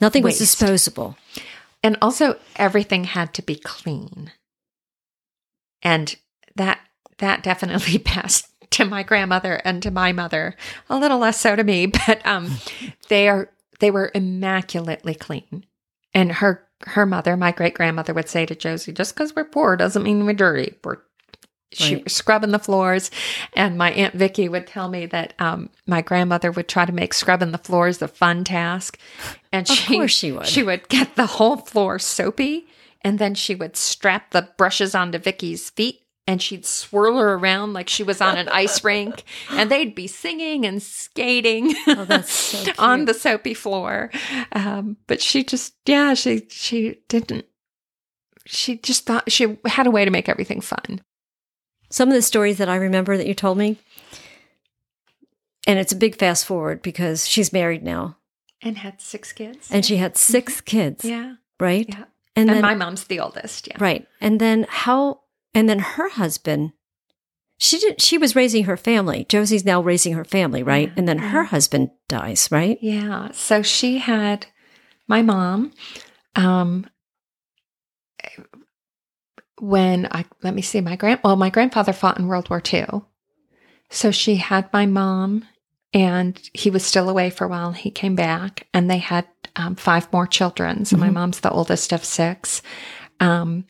Nothing 0.00 0.22
was 0.22 0.38
disposable. 0.38 1.16
and 1.82 1.98
also 2.00 2.38
everything 2.56 3.04
had 3.04 3.34
to 3.34 3.42
be 3.42 3.56
clean 3.56 4.32
and 5.82 6.16
that 6.56 6.80
that 7.18 7.42
definitely 7.42 7.98
passed 8.12 8.48
to 8.74 8.84
my 8.84 9.02
grandmother 9.02 9.54
and 9.64 9.82
to 9.82 9.90
my 9.90 10.12
mother. 10.12 10.54
A 10.88 10.96
little 10.98 11.18
less 11.18 11.40
so 11.40 11.56
to 11.56 11.64
me 11.64 11.86
but 12.06 12.24
um 12.26 12.58
they 13.08 13.28
are 13.28 13.50
they 13.80 13.90
were 13.90 14.10
immaculately 14.14 15.14
clean. 15.14 15.64
And 16.12 16.32
her 16.32 16.66
her 16.86 17.06
mother 17.06 17.36
my 17.36 17.50
great 17.52 17.74
grandmother 17.74 18.12
would 18.14 18.28
say 18.28 18.44
to 18.46 18.54
josie 18.54 18.92
just 18.92 19.14
because 19.14 19.34
we're 19.34 19.44
poor 19.44 19.76
doesn't 19.76 20.02
mean 20.02 20.26
we're 20.26 20.34
dirty. 20.34 20.74
We're 20.84 20.98
she 21.72 21.94
Right. 21.96 22.04
was 22.04 22.12
scrubbing 22.14 22.52
the 22.52 22.60
floors. 22.60 23.10
And 23.54 23.76
my 23.76 23.90
aunt 23.92 24.14
vicky 24.14 24.48
would 24.48 24.68
tell 24.68 24.88
me 24.88 25.06
that 25.06 25.34
um, 25.40 25.70
my 25.88 26.02
grandmother 26.02 26.52
would 26.52 26.68
try 26.68 26.84
to 26.84 26.92
make 26.92 27.12
scrubbing 27.12 27.50
the 27.50 27.58
floors 27.58 28.00
a 28.00 28.06
fun 28.06 28.44
task. 28.44 28.96
And 29.50 29.68
Of 29.68 29.74
she, 29.76 29.96
course 29.96 30.12
she 30.12 30.30
would. 30.30 30.46
she 30.46 30.62
would 30.62 30.88
get 30.88 31.16
the 31.16 31.26
whole 31.26 31.56
floor 31.56 31.98
soapy 31.98 32.68
and 33.02 33.18
then 33.18 33.34
she 33.34 33.56
would 33.56 33.76
strap 33.76 34.30
the 34.30 34.48
brushes 34.56 34.94
onto 34.94 35.18
Vicky's 35.18 35.70
feet 35.70 36.02
and 36.26 36.40
she'd 36.40 36.64
swirl 36.64 37.18
her 37.18 37.34
around 37.34 37.72
like 37.74 37.88
she 37.88 38.02
was 38.02 38.20
on 38.20 38.38
an 38.38 38.48
ice 38.48 38.82
rink 38.82 39.24
and 39.50 39.70
they'd 39.70 39.94
be 39.94 40.06
singing 40.06 40.64
and 40.64 40.82
skating 40.82 41.74
Oh, 41.86 42.04
that's 42.06 42.32
so 42.32 42.72
on 42.78 43.04
the 43.04 43.12
soapy 43.14 43.52
floor. 43.54 44.10
Um, 44.52 44.96
but 45.06 45.20
she 45.20 45.44
just, 45.44 45.74
yeah, 45.86 46.14
she, 46.14 46.46
she 46.48 47.00
didn't, 47.08 47.44
she 48.46 48.76
just 48.78 49.04
thought 49.06 49.30
she 49.30 49.58
had 49.66 49.86
a 49.86 49.90
way 49.90 50.04
to 50.04 50.10
make 50.10 50.28
everything 50.28 50.60
fun. 50.60 51.02
Some 51.90 52.08
of 52.08 52.14
the 52.14 52.22
stories 52.22 52.58
that 52.58 52.68
I 52.68 52.76
remember 52.76 53.16
that 53.16 53.26
you 53.26 53.34
told 53.34 53.58
me, 53.58 53.76
and 55.66 55.78
it's 55.78 55.92
a 55.92 55.96
big 55.96 56.16
fast 56.16 56.44
forward 56.44 56.82
because 56.82 57.26
she's 57.28 57.52
married 57.52 57.82
now 57.82 58.16
And 58.62 58.78
had 58.78 59.00
six 59.00 59.32
kids. 59.32 59.70
and 59.70 59.84
she 59.84 59.96
had 59.96 60.16
six 60.16 60.60
kids, 60.60 61.04
yeah. 61.04 61.34
right? 61.60 61.86
Yeah. 61.88 62.04
And, 62.36 62.48
And, 62.48 62.56
then, 62.56 62.62
my 62.62 62.74
mom's 62.74 63.04
the 63.04 63.20
oldest. 63.20 63.68
Yeah. 63.68 63.76
right. 63.78 64.06
And 64.20 64.40
then 64.40 64.66
how, 64.68 65.20
and 65.54 65.68
then 65.68 65.78
her 65.78 66.08
husband, 66.10 66.72
she 67.58 67.78
did, 67.78 68.00
she 68.02 68.18
was 68.18 68.34
raising 68.36 68.64
her 68.64 68.76
family. 68.76 69.24
Josie's 69.28 69.64
now 69.64 69.80
raising 69.80 70.14
her 70.14 70.24
family, 70.24 70.62
right? 70.62 70.90
And 70.96 71.06
then 71.08 71.18
her 71.18 71.44
husband 71.44 71.90
dies, 72.08 72.48
right? 72.50 72.78
Yeah. 72.82 73.30
So 73.32 73.62
she 73.62 73.98
had 73.98 74.46
my 75.06 75.22
mom. 75.22 75.72
Um, 76.36 76.86
when 79.60 80.06
I 80.10 80.24
let 80.42 80.54
me 80.54 80.62
see 80.62 80.80
my 80.80 80.96
grand 80.96 81.20
well, 81.22 81.36
my 81.36 81.50
grandfather 81.50 81.92
fought 81.92 82.18
in 82.18 82.26
World 82.26 82.50
War 82.50 82.60
II, 82.72 83.02
so 83.90 84.10
she 84.10 84.36
had 84.36 84.72
my 84.72 84.86
mom, 84.86 85.44
and 85.92 86.40
he 86.52 86.70
was 86.70 86.84
still 86.84 87.08
away 87.08 87.30
for 87.30 87.44
a 87.44 87.48
while. 87.48 87.72
He 87.72 87.90
came 87.90 88.14
back, 88.16 88.66
and 88.74 88.90
they 88.90 88.98
had 88.98 89.26
um, 89.56 89.76
five 89.76 90.12
more 90.12 90.26
children. 90.26 90.84
So 90.84 90.96
my 90.96 91.08
Mhm. 91.08 91.12
mom's 91.14 91.40
the 91.40 91.50
oldest 91.50 91.92
of 91.92 92.04
six. 92.04 92.62
Um, 93.20 93.64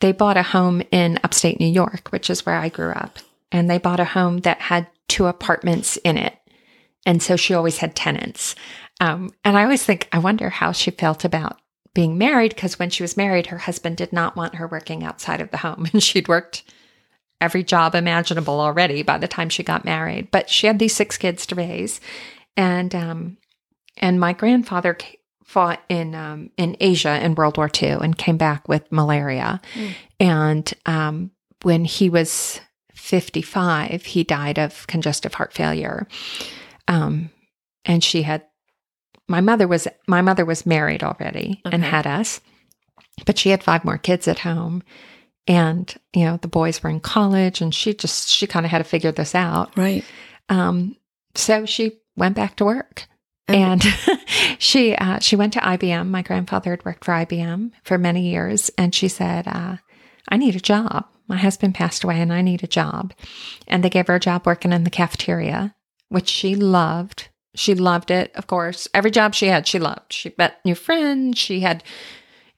they 0.00 0.12
bought 0.12 0.36
a 0.36 0.42
home 0.42 0.82
in 0.90 1.18
upstate 1.24 1.60
New 1.60 1.66
York, 1.66 2.08
which 2.10 2.30
is 2.30 2.46
where 2.46 2.56
I 2.56 2.68
grew 2.68 2.92
up, 2.92 3.18
and 3.50 3.68
they 3.68 3.78
bought 3.78 4.00
a 4.00 4.04
home 4.04 4.38
that 4.38 4.60
had 4.60 4.86
two 5.08 5.26
apartments 5.26 5.96
in 5.98 6.16
it. 6.16 6.36
And 7.06 7.22
so 7.22 7.36
she 7.36 7.54
always 7.54 7.78
had 7.78 7.96
tenants. 7.96 8.54
Um, 9.00 9.30
and 9.44 9.56
I 9.56 9.62
always 9.62 9.84
think, 9.84 10.08
I 10.12 10.18
wonder 10.18 10.50
how 10.50 10.72
she 10.72 10.90
felt 10.90 11.24
about 11.24 11.58
being 11.94 12.18
married 12.18 12.54
because 12.54 12.78
when 12.78 12.90
she 12.90 13.02
was 13.02 13.16
married, 13.16 13.46
her 13.46 13.58
husband 13.58 13.96
did 13.96 14.12
not 14.12 14.36
want 14.36 14.56
her 14.56 14.68
working 14.68 15.04
outside 15.04 15.40
of 15.40 15.50
the 15.50 15.56
home. 15.56 15.86
And 15.92 16.02
she'd 16.02 16.28
worked 16.28 16.64
every 17.40 17.62
job 17.62 17.94
imaginable 17.94 18.60
already 18.60 19.02
by 19.02 19.18
the 19.18 19.28
time 19.28 19.48
she 19.48 19.62
got 19.62 19.84
married. 19.84 20.30
But 20.30 20.50
she 20.50 20.66
had 20.66 20.78
these 20.78 20.94
six 20.94 21.16
kids 21.16 21.46
to 21.46 21.54
raise. 21.54 22.00
And, 22.56 22.94
um, 22.94 23.36
and 23.96 24.20
my 24.20 24.32
grandfather 24.32 24.94
fought 25.48 25.82
in, 25.88 26.14
um, 26.14 26.50
in 26.56 26.76
Asia 26.78 27.18
in 27.24 27.34
World 27.34 27.56
War 27.56 27.70
II 27.82 27.90
and 27.90 28.16
came 28.16 28.36
back 28.36 28.68
with 28.68 28.90
malaria. 28.92 29.60
Mm. 29.74 29.94
And, 30.20 30.74
um, 30.86 31.30
when 31.62 31.84
he 31.84 32.08
was 32.08 32.60
55, 32.94 34.04
he 34.04 34.22
died 34.22 34.58
of 34.58 34.86
congestive 34.86 35.34
heart 35.34 35.52
failure. 35.52 36.06
Um, 36.86 37.30
and 37.84 38.04
she 38.04 38.22
had 38.22 38.44
my 39.30 39.40
mother 39.40 39.68
was 39.68 39.86
my 40.06 40.22
mother 40.22 40.44
was 40.44 40.64
married 40.64 41.02
already 41.02 41.60
and 41.66 41.84
had 41.84 42.06
us 42.06 42.40
but 43.24 43.38
she 43.38 43.50
had 43.50 43.62
five 43.62 43.84
more 43.84 43.98
kids 43.98 44.28
at 44.28 44.40
home. 44.40 44.82
And, 45.46 45.94
you 46.14 46.24
know, 46.24 46.36
the 46.36 46.48
boys 46.48 46.82
were 46.82 46.90
in 46.90 47.00
college 47.00 47.60
and 47.60 47.74
she 47.74 47.94
just, 47.94 48.28
she 48.28 48.46
kind 48.46 48.66
of 48.66 48.70
had 48.70 48.78
to 48.78 48.84
figure 48.84 49.12
this 49.12 49.34
out. 49.34 49.76
Right. 49.76 50.04
Um, 50.48 50.96
so 51.34 51.64
she 51.64 51.98
went 52.16 52.36
back 52.36 52.56
to 52.56 52.64
work. 52.64 53.06
And 53.48 53.82
she 54.58 54.94
uh, 54.94 55.18
she 55.20 55.36
went 55.36 55.54
to 55.54 55.60
IBM. 55.60 56.08
My 56.08 56.22
grandfather 56.22 56.70
had 56.70 56.84
worked 56.84 57.04
for 57.04 57.12
IBM 57.12 57.72
for 57.82 57.98
many 57.98 58.30
years, 58.30 58.70
and 58.76 58.94
she 58.94 59.08
said, 59.08 59.48
uh, 59.48 59.78
"I 60.28 60.36
need 60.36 60.54
a 60.54 60.60
job. 60.60 61.06
My 61.26 61.38
husband 61.38 61.74
passed 61.74 62.04
away, 62.04 62.20
and 62.20 62.32
I 62.32 62.42
need 62.42 62.62
a 62.62 62.68
job." 62.68 63.14
And 63.66 63.82
they 63.82 63.90
gave 63.90 64.06
her 64.06 64.16
a 64.16 64.20
job 64.20 64.46
working 64.46 64.72
in 64.72 64.84
the 64.84 64.90
cafeteria, 64.90 65.74
which 66.08 66.28
she 66.28 66.54
loved. 66.54 67.28
She 67.54 67.74
loved 67.74 68.10
it, 68.10 68.30
of 68.36 68.46
course. 68.46 68.86
Every 68.94 69.10
job 69.10 69.34
she 69.34 69.46
had, 69.46 69.66
she 69.66 69.78
loved. 69.78 70.12
She 70.12 70.34
met 70.38 70.64
new 70.64 70.74
friends. 70.74 71.38
She 71.38 71.60
had, 71.60 71.82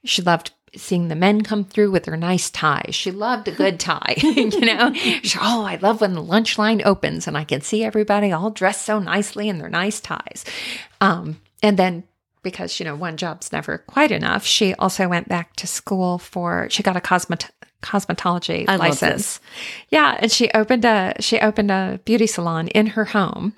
she 0.03 0.21
loved 0.21 0.51
seeing 0.75 1.07
the 1.09 1.15
men 1.15 1.41
come 1.41 1.65
through 1.65 1.91
with 1.91 2.05
their 2.05 2.17
nice 2.17 2.49
ties. 2.49 2.95
She 2.95 3.11
loved 3.11 3.47
a 3.47 3.51
good 3.51 3.79
tie, 3.79 4.15
you 4.21 4.61
know. 4.61 4.93
She, 4.93 5.37
oh, 5.39 5.65
I 5.65 5.75
love 5.81 6.01
when 6.01 6.13
the 6.13 6.23
lunch 6.23 6.57
line 6.57 6.81
opens 6.85 7.27
and 7.27 7.37
I 7.37 7.43
can 7.43 7.61
see 7.61 7.83
everybody 7.83 8.31
all 8.31 8.49
dressed 8.49 8.85
so 8.85 8.99
nicely 8.99 9.49
in 9.49 9.57
their 9.57 9.69
nice 9.69 9.99
ties. 9.99 10.45
Um, 11.01 11.41
and 11.61 11.77
then 11.77 12.03
because 12.43 12.79
you 12.79 12.85
know 12.85 12.95
one 12.95 13.17
job's 13.17 13.51
never 13.51 13.79
quite 13.79 14.11
enough, 14.11 14.45
she 14.45 14.73
also 14.75 15.07
went 15.07 15.27
back 15.27 15.55
to 15.57 15.67
school 15.67 16.17
for. 16.17 16.67
She 16.69 16.83
got 16.83 16.97
a 16.97 17.01
cosmet 17.01 17.49
cosmetology 17.81 18.65
I 18.67 18.75
license. 18.77 19.39
Yeah, 19.89 20.17
and 20.19 20.31
she 20.31 20.49
opened 20.51 20.85
a 20.85 21.13
she 21.19 21.39
opened 21.39 21.71
a 21.71 21.99
beauty 22.05 22.27
salon 22.27 22.67
in 22.69 22.87
her 22.87 23.05
home, 23.05 23.53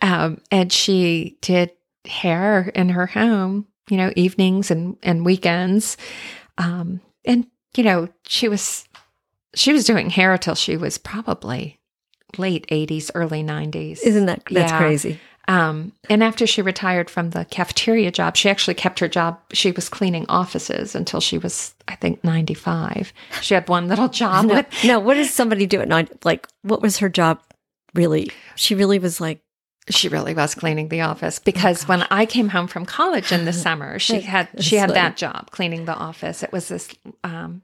um, 0.00 0.40
and 0.50 0.72
she 0.72 1.38
did 1.40 1.70
hair 2.04 2.70
in 2.74 2.90
her 2.90 3.06
home. 3.06 3.66
You 3.90 3.96
know, 3.96 4.12
evenings 4.16 4.70
and 4.70 4.96
and 5.02 5.24
weekends, 5.24 5.96
um, 6.58 7.00
and 7.24 7.46
you 7.76 7.82
know 7.84 8.08
she 8.26 8.48
was 8.48 8.88
she 9.54 9.72
was 9.72 9.84
doing 9.84 10.08
hair 10.10 10.38
till 10.38 10.54
she 10.54 10.76
was 10.76 10.98
probably 10.98 11.80
late 12.38 12.64
eighties, 12.68 13.10
early 13.14 13.42
nineties. 13.42 14.00
Isn't 14.02 14.26
that 14.26 14.42
that's 14.50 14.72
Yeah. 14.72 14.78
crazy? 14.78 15.20
Um, 15.48 15.92
and 16.08 16.22
after 16.22 16.46
she 16.46 16.62
retired 16.62 17.10
from 17.10 17.30
the 17.30 17.44
cafeteria 17.44 18.12
job, 18.12 18.36
she 18.36 18.48
actually 18.48 18.74
kept 18.74 19.00
her 19.00 19.08
job. 19.08 19.40
She 19.52 19.72
was 19.72 19.88
cleaning 19.88 20.24
offices 20.28 20.94
until 20.94 21.20
she 21.20 21.36
was, 21.36 21.74
I 21.88 21.96
think, 21.96 22.22
95. 22.22 23.12
She 23.40 23.54
had 23.54 23.68
one 23.68 23.88
little 23.88 24.06
job 24.08 24.44
No, 24.46 24.54
with, 24.54 24.66
no, 24.84 25.00
what 25.00 25.14
does 25.14 25.30
somebody 25.34 25.66
do 25.66 25.80
at 25.80 25.88
night? 25.88 26.24
Like, 26.24 26.46
what 26.62 26.80
was 26.80 26.98
her 26.98 27.08
job 27.08 27.40
really? 27.92 28.30
She 28.54 28.76
really 28.76 29.00
was 29.00 29.20
like, 29.20 29.42
she 29.90 30.08
really 30.08 30.34
was 30.34 30.54
cleaning 30.54 30.88
the 30.88 31.00
office 31.00 31.38
because 31.38 31.88
when 31.88 32.02
I 32.02 32.26
came 32.26 32.50
home 32.50 32.68
from 32.68 32.86
college 32.86 33.32
in 33.32 33.44
the 33.44 33.52
summer, 33.52 33.98
she 33.98 34.20
had, 34.20 34.48
she 34.58 34.76
had 34.76 34.90
that 34.90 35.16
job 35.16 35.50
cleaning 35.50 35.84
the 35.84 35.94
office. 35.94 36.42
It 36.42 36.52
was 36.52 36.68
this, 36.68 36.88
um, 37.24 37.62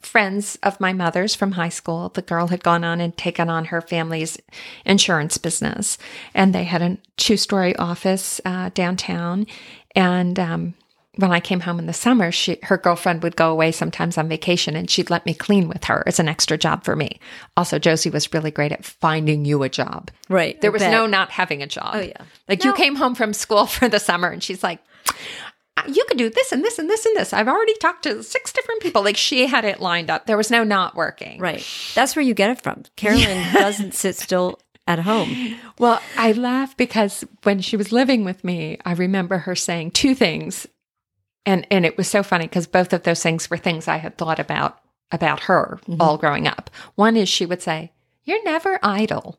friends 0.00 0.58
of 0.62 0.80
my 0.80 0.92
mother's 0.92 1.34
from 1.34 1.52
high 1.52 1.68
school. 1.68 2.08
The 2.08 2.22
girl 2.22 2.48
had 2.48 2.64
gone 2.64 2.84
on 2.84 3.00
and 3.00 3.16
taken 3.16 3.48
on 3.48 3.66
her 3.66 3.80
family's 3.80 4.38
insurance 4.84 5.38
business, 5.38 5.96
and 6.34 6.54
they 6.54 6.64
had 6.64 6.82
a 6.82 6.98
two 7.16 7.36
story 7.36 7.74
office 7.76 8.40
uh, 8.44 8.70
downtown. 8.74 9.46
And 9.94 10.38
um, 10.38 10.74
when 11.16 11.30
I 11.30 11.40
came 11.40 11.60
home 11.60 11.78
in 11.78 11.86
the 11.86 11.92
summer, 11.92 12.32
she 12.32 12.58
her 12.62 12.78
girlfriend 12.78 13.22
would 13.22 13.36
go 13.36 13.50
away 13.50 13.70
sometimes 13.70 14.16
on 14.16 14.28
vacation, 14.28 14.74
and 14.74 14.88
she'd 14.88 15.10
let 15.10 15.26
me 15.26 15.34
clean 15.34 15.68
with 15.68 15.84
her 15.84 16.02
as 16.06 16.18
an 16.18 16.28
extra 16.28 16.56
job 16.56 16.84
for 16.84 16.96
me. 16.96 17.20
Also, 17.56 17.78
Josie 17.78 18.10
was 18.10 18.32
really 18.32 18.50
great 18.50 18.72
at 18.72 18.84
finding 18.84 19.44
you 19.44 19.62
a 19.62 19.68
job. 19.68 20.10
right. 20.28 20.58
There 20.60 20.70
I 20.70 20.72
was 20.72 20.82
bet. 20.82 20.92
no 20.92 21.06
not 21.06 21.30
having 21.30 21.62
a 21.62 21.66
job. 21.66 21.90
Oh, 21.94 22.00
yeah. 22.00 22.22
Like 22.48 22.64
you 22.64 22.72
came 22.74 22.94
home 22.96 23.14
from 23.14 23.34
school 23.34 23.66
for 23.66 23.88
the 23.88 23.98
summer 24.00 24.28
and 24.28 24.42
she's 24.42 24.62
like, 24.62 24.80
you 25.88 26.04
could 26.08 26.18
do 26.18 26.30
this 26.30 26.52
and 26.52 26.62
this 26.64 26.78
and 26.78 26.88
this 26.88 27.04
and 27.04 27.16
this. 27.16 27.32
I've 27.32 27.48
already 27.48 27.74
talked 27.74 28.04
to 28.04 28.22
six 28.22 28.52
different 28.52 28.82
people. 28.82 29.02
Like 29.02 29.16
she 29.16 29.46
had 29.46 29.64
it 29.64 29.80
lined 29.80 30.10
up. 30.10 30.26
There 30.26 30.36
was 30.36 30.50
no 30.50 30.64
not 30.64 30.94
working. 30.94 31.40
Right. 31.40 31.66
That's 31.94 32.14
where 32.16 32.24
you 32.24 32.34
get 32.34 32.50
it 32.50 32.60
from. 32.62 32.84
Carolyn 32.96 33.52
doesn't 33.52 33.94
sit 33.94 34.16
still 34.16 34.60
at 34.86 34.98
home. 35.00 35.56
Well, 35.78 36.00
I 36.16 36.32
laugh 36.32 36.76
because 36.76 37.24
when 37.42 37.60
she 37.60 37.76
was 37.76 37.92
living 37.92 38.24
with 38.24 38.42
me, 38.44 38.78
I 38.84 38.92
remember 38.92 39.38
her 39.38 39.54
saying 39.54 39.92
two 39.92 40.14
things. 40.14 40.66
And 41.44 41.66
and 41.70 41.84
it 41.84 41.96
was 41.96 42.08
so 42.08 42.22
funny 42.22 42.46
because 42.46 42.66
both 42.66 42.92
of 42.92 43.02
those 43.02 43.22
things 43.22 43.50
were 43.50 43.56
things 43.56 43.88
I 43.88 43.96
had 43.96 44.16
thought 44.16 44.38
about 44.38 44.78
about 45.10 45.40
her 45.40 45.78
all 46.00 46.16
growing 46.18 46.46
up. 46.46 46.70
One 46.94 47.16
is 47.16 47.28
she 47.28 47.46
would 47.46 47.62
say, 47.62 47.92
You're 48.24 48.44
never 48.44 48.78
idle. 48.82 49.38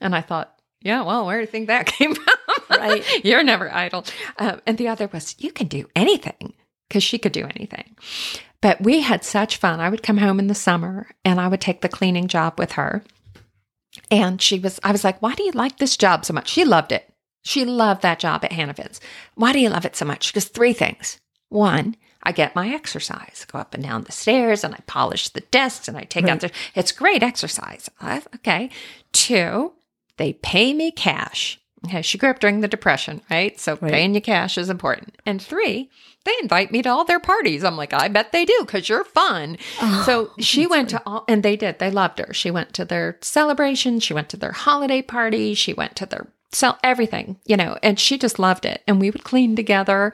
And 0.00 0.14
I 0.14 0.22
thought, 0.22 0.60
yeah, 0.82 1.02
well, 1.02 1.26
where 1.26 1.36
do 1.36 1.42
you 1.42 1.46
think 1.46 1.66
that 1.66 1.86
came 1.98 2.14
from? 2.14 2.26
Right. 2.70 3.04
You're 3.24 3.42
never 3.42 3.72
idle. 3.72 4.04
Um, 4.38 4.60
and 4.66 4.78
the 4.78 4.88
other 4.88 5.08
was, 5.12 5.36
you 5.38 5.52
can 5.52 5.66
do 5.68 5.86
anything 5.94 6.54
because 6.88 7.02
she 7.02 7.18
could 7.18 7.32
do 7.32 7.44
anything. 7.44 7.96
But 8.60 8.80
we 8.80 9.00
had 9.00 9.24
such 9.24 9.56
fun. 9.56 9.80
I 9.80 9.88
would 9.88 10.02
come 10.02 10.18
home 10.18 10.38
in 10.38 10.46
the 10.46 10.54
summer 10.54 11.08
and 11.24 11.40
I 11.40 11.48
would 11.48 11.60
take 11.60 11.80
the 11.80 11.88
cleaning 11.88 12.28
job 12.28 12.58
with 12.58 12.72
her. 12.72 13.02
And 14.10 14.40
she 14.40 14.58
was, 14.58 14.78
I 14.82 14.92
was 14.92 15.04
like, 15.04 15.20
why 15.20 15.34
do 15.34 15.42
you 15.42 15.52
like 15.52 15.78
this 15.78 15.96
job 15.96 16.24
so 16.24 16.32
much? 16.32 16.48
She 16.48 16.64
loved 16.64 16.92
it. 16.92 17.09
She 17.42 17.64
loved 17.64 18.02
that 18.02 18.18
job 18.18 18.44
at 18.44 18.52
Hannaford's. 18.52 19.00
Why 19.34 19.52
do 19.52 19.58
you 19.60 19.70
love 19.70 19.84
it 19.84 19.96
so 19.96 20.04
much? 20.04 20.28
Because 20.32 20.46
three 20.46 20.72
things. 20.72 21.18
One, 21.48 21.96
I 22.22 22.32
get 22.32 22.54
my 22.54 22.68
exercise, 22.68 23.46
go 23.50 23.58
up 23.58 23.72
and 23.74 23.82
down 23.82 24.04
the 24.04 24.12
stairs 24.12 24.62
and 24.62 24.74
I 24.74 24.80
polish 24.86 25.30
the 25.30 25.40
desks 25.40 25.88
and 25.88 25.96
I 25.96 26.02
take 26.02 26.28
out 26.28 26.40
the, 26.40 26.50
it's 26.74 26.92
great 26.92 27.22
exercise. 27.22 27.88
I, 28.00 28.22
okay. 28.36 28.70
Two, 29.12 29.72
they 30.18 30.34
pay 30.34 30.74
me 30.74 30.90
cash. 30.92 31.58
Okay. 31.86 32.02
She 32.02 32.18
grew 32.18 32.28
up 32.28 32.40
during 32.40 32.60
the 32.60 32.68
depression, 32.68 33.22
right? 33.30 33.58
So 33.58 33.78
Right. 33.80 33.90
paying 33.90 34.14
you 34.14 34.20
cash 34.20 34.58
is 34.58 34.68
important. 34.68 35.16
And 35.24 35.40
three, 35.40 35.88
they 36.26 36.34
invite 36.42 36.70
me 36.70 36.82
to 36.82 36.90
all 36.90 37.06
their 37.06 37.18
parties. 37.20 37.64
I'm 37.64 37.78
like, 37.78 37.94
I 37.94 38.08
bet 38.08 38.32
they 38.32 38.44
do 38.44 38.58
because 38.60 38.86
you're 38.90 39.02
fun. 39.04 39.56
Oh, 39.80 40.02
so 40.04 40.30
she 40.38 40.66
went 40.66 40.90
to 40.90 41.02
all, 41.06 41.24
and 41.26 41.42
they 41.42 41.56
did. 41.56 41.78
They 41.78 41.90
loved 41.90 42.18
her. 42.18 42.34
She 42.34 42.50
went 42.50 42.74
to 42.74 42.84
their 42.84 43.16
celebration. 43.22 43.98
She 43.98 44.12
went 44.12 44.28
to 44.28 44.36
their 44.36 44.52
holiday 44.52 45.00
party. 45.00 45.54
She 45.54 45.72
went 45.72 45.96
to 45.96 46.04
their 46.04 46.26
sell 46.52 46.78
everything, 46.82 47.36
you 47.46 47.56
know, 47.56 47.78
and 47.82 47.98
she 47.98 48.18
just 48.18 48.38
loved 48.38 48.64
it. 48.64 48.82
And 48.86 49.00
we 49.00 49.10
would 49.10 49.24
clean 49.24 49.56
together. 49.56 50.12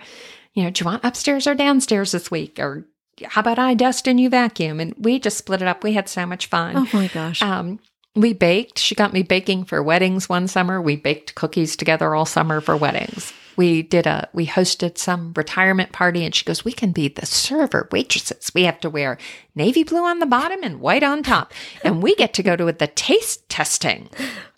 You 0.54 0.64
know, 0.64 0.70
do 0.70 0.82
you 0.82 0.86
want 0.86 1.04
upstairs 1.04 1.46
or 1.46 1.54
downstairs 1.54 2.12
this 2.12 2.30
week? 2.30 2.58
Or 2.58 2.86
how 3.24 3.40
about 3.40 3.58
I 3.58 3.74
dust 3.74 4.06
and 4.06 4.20
you 4.20 4.28
vacuum? 4.28 4.80
And 4.80 4.94
we 4.98 5.18
just 5.18 5.38
split 5.38 5.62
it 5.62 5.68
up. 5.68 5.82
We 5.82 5.92
had 5.92 6.08
so 6.08 6.26
much 6.26 6.46
fun. 6.46 6.76
Oh 6.76 6.88
my 6.92 7.08
gosh. 7.08 7.42
Um, 7.42 7.78
we 8.14 8.32
baked. 8.32 8.78
She 8.78 8.94
got 8.94 9.12
me 9.12 9.22
baking 9.22 9.64
for 9.64 9.82
weddings 9.82 10.28
one 10.28 10.48
summer. 10.48 10.80
We 10.80 10.96
baked 10.96 11.34
cookies 11.34 11.76
together 11.76 12.14
all 12.14 12.24
summer 12.24 12.60
for 12.60 12.76
weddings. 12.76 13.32
We 13.56 13.82
did 13.82 14.06
a, 14.06 14.28
we 14.34 14.46
hosted 14.46 14.98
some 14.98 15.32
retirement 15.34 15.92
party 15.92 16.24
and 16.24 16.34
she 16.34 16.44
goes, 16.44 16.64
we 16.64 16.72
can 16.72 16.92
be 16.92 17.08
the 17.08 17.24
server 17.24 17.88
waitresses. 17.90 18.52
We 18.54 18.64
have 18.64 18.80
to 18.80 18.90
wear 18.90 19.16
navy 19.54 19.82
blue 19.82 20.04
on 20.04 20.18
the 20.18 20.26
bottom 20.26 20.62
and 20.62 20.80
white 20.80 21.02
on 21.02 21.22
top. 21.22 21.54
And 21.82 22.02
we 22.02 22.14
get 22.16 22.34
to 22.34 22.42
go 22.42 22.54
to 22.54 22.70
the 22.70 22.86
taste 22.86 23.48
testing. 23.48 24.10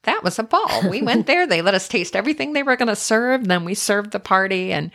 That 0.09 0.25
was 0.25 0.39
a 0.39 0.43
ball. 0.43 0.89
We 0.89 1.03
went 1.03 1.27
there. 1.27 1.47
They 1.47 1.61
let 1.61 1.75
us 1.75 1.87
taste 1.87 2.17
everything 2.17 2.53
they 2.55 2.63
were 2.63 2.77
going 2.77 2.89
to 2.89 2.97
serve. 2.97 3.47
Then 3.47 3.65
we 3.67 3.75
served 3.75 4.13
the 4.13 4.21
party 4.21 4.73
and 4.73 4.91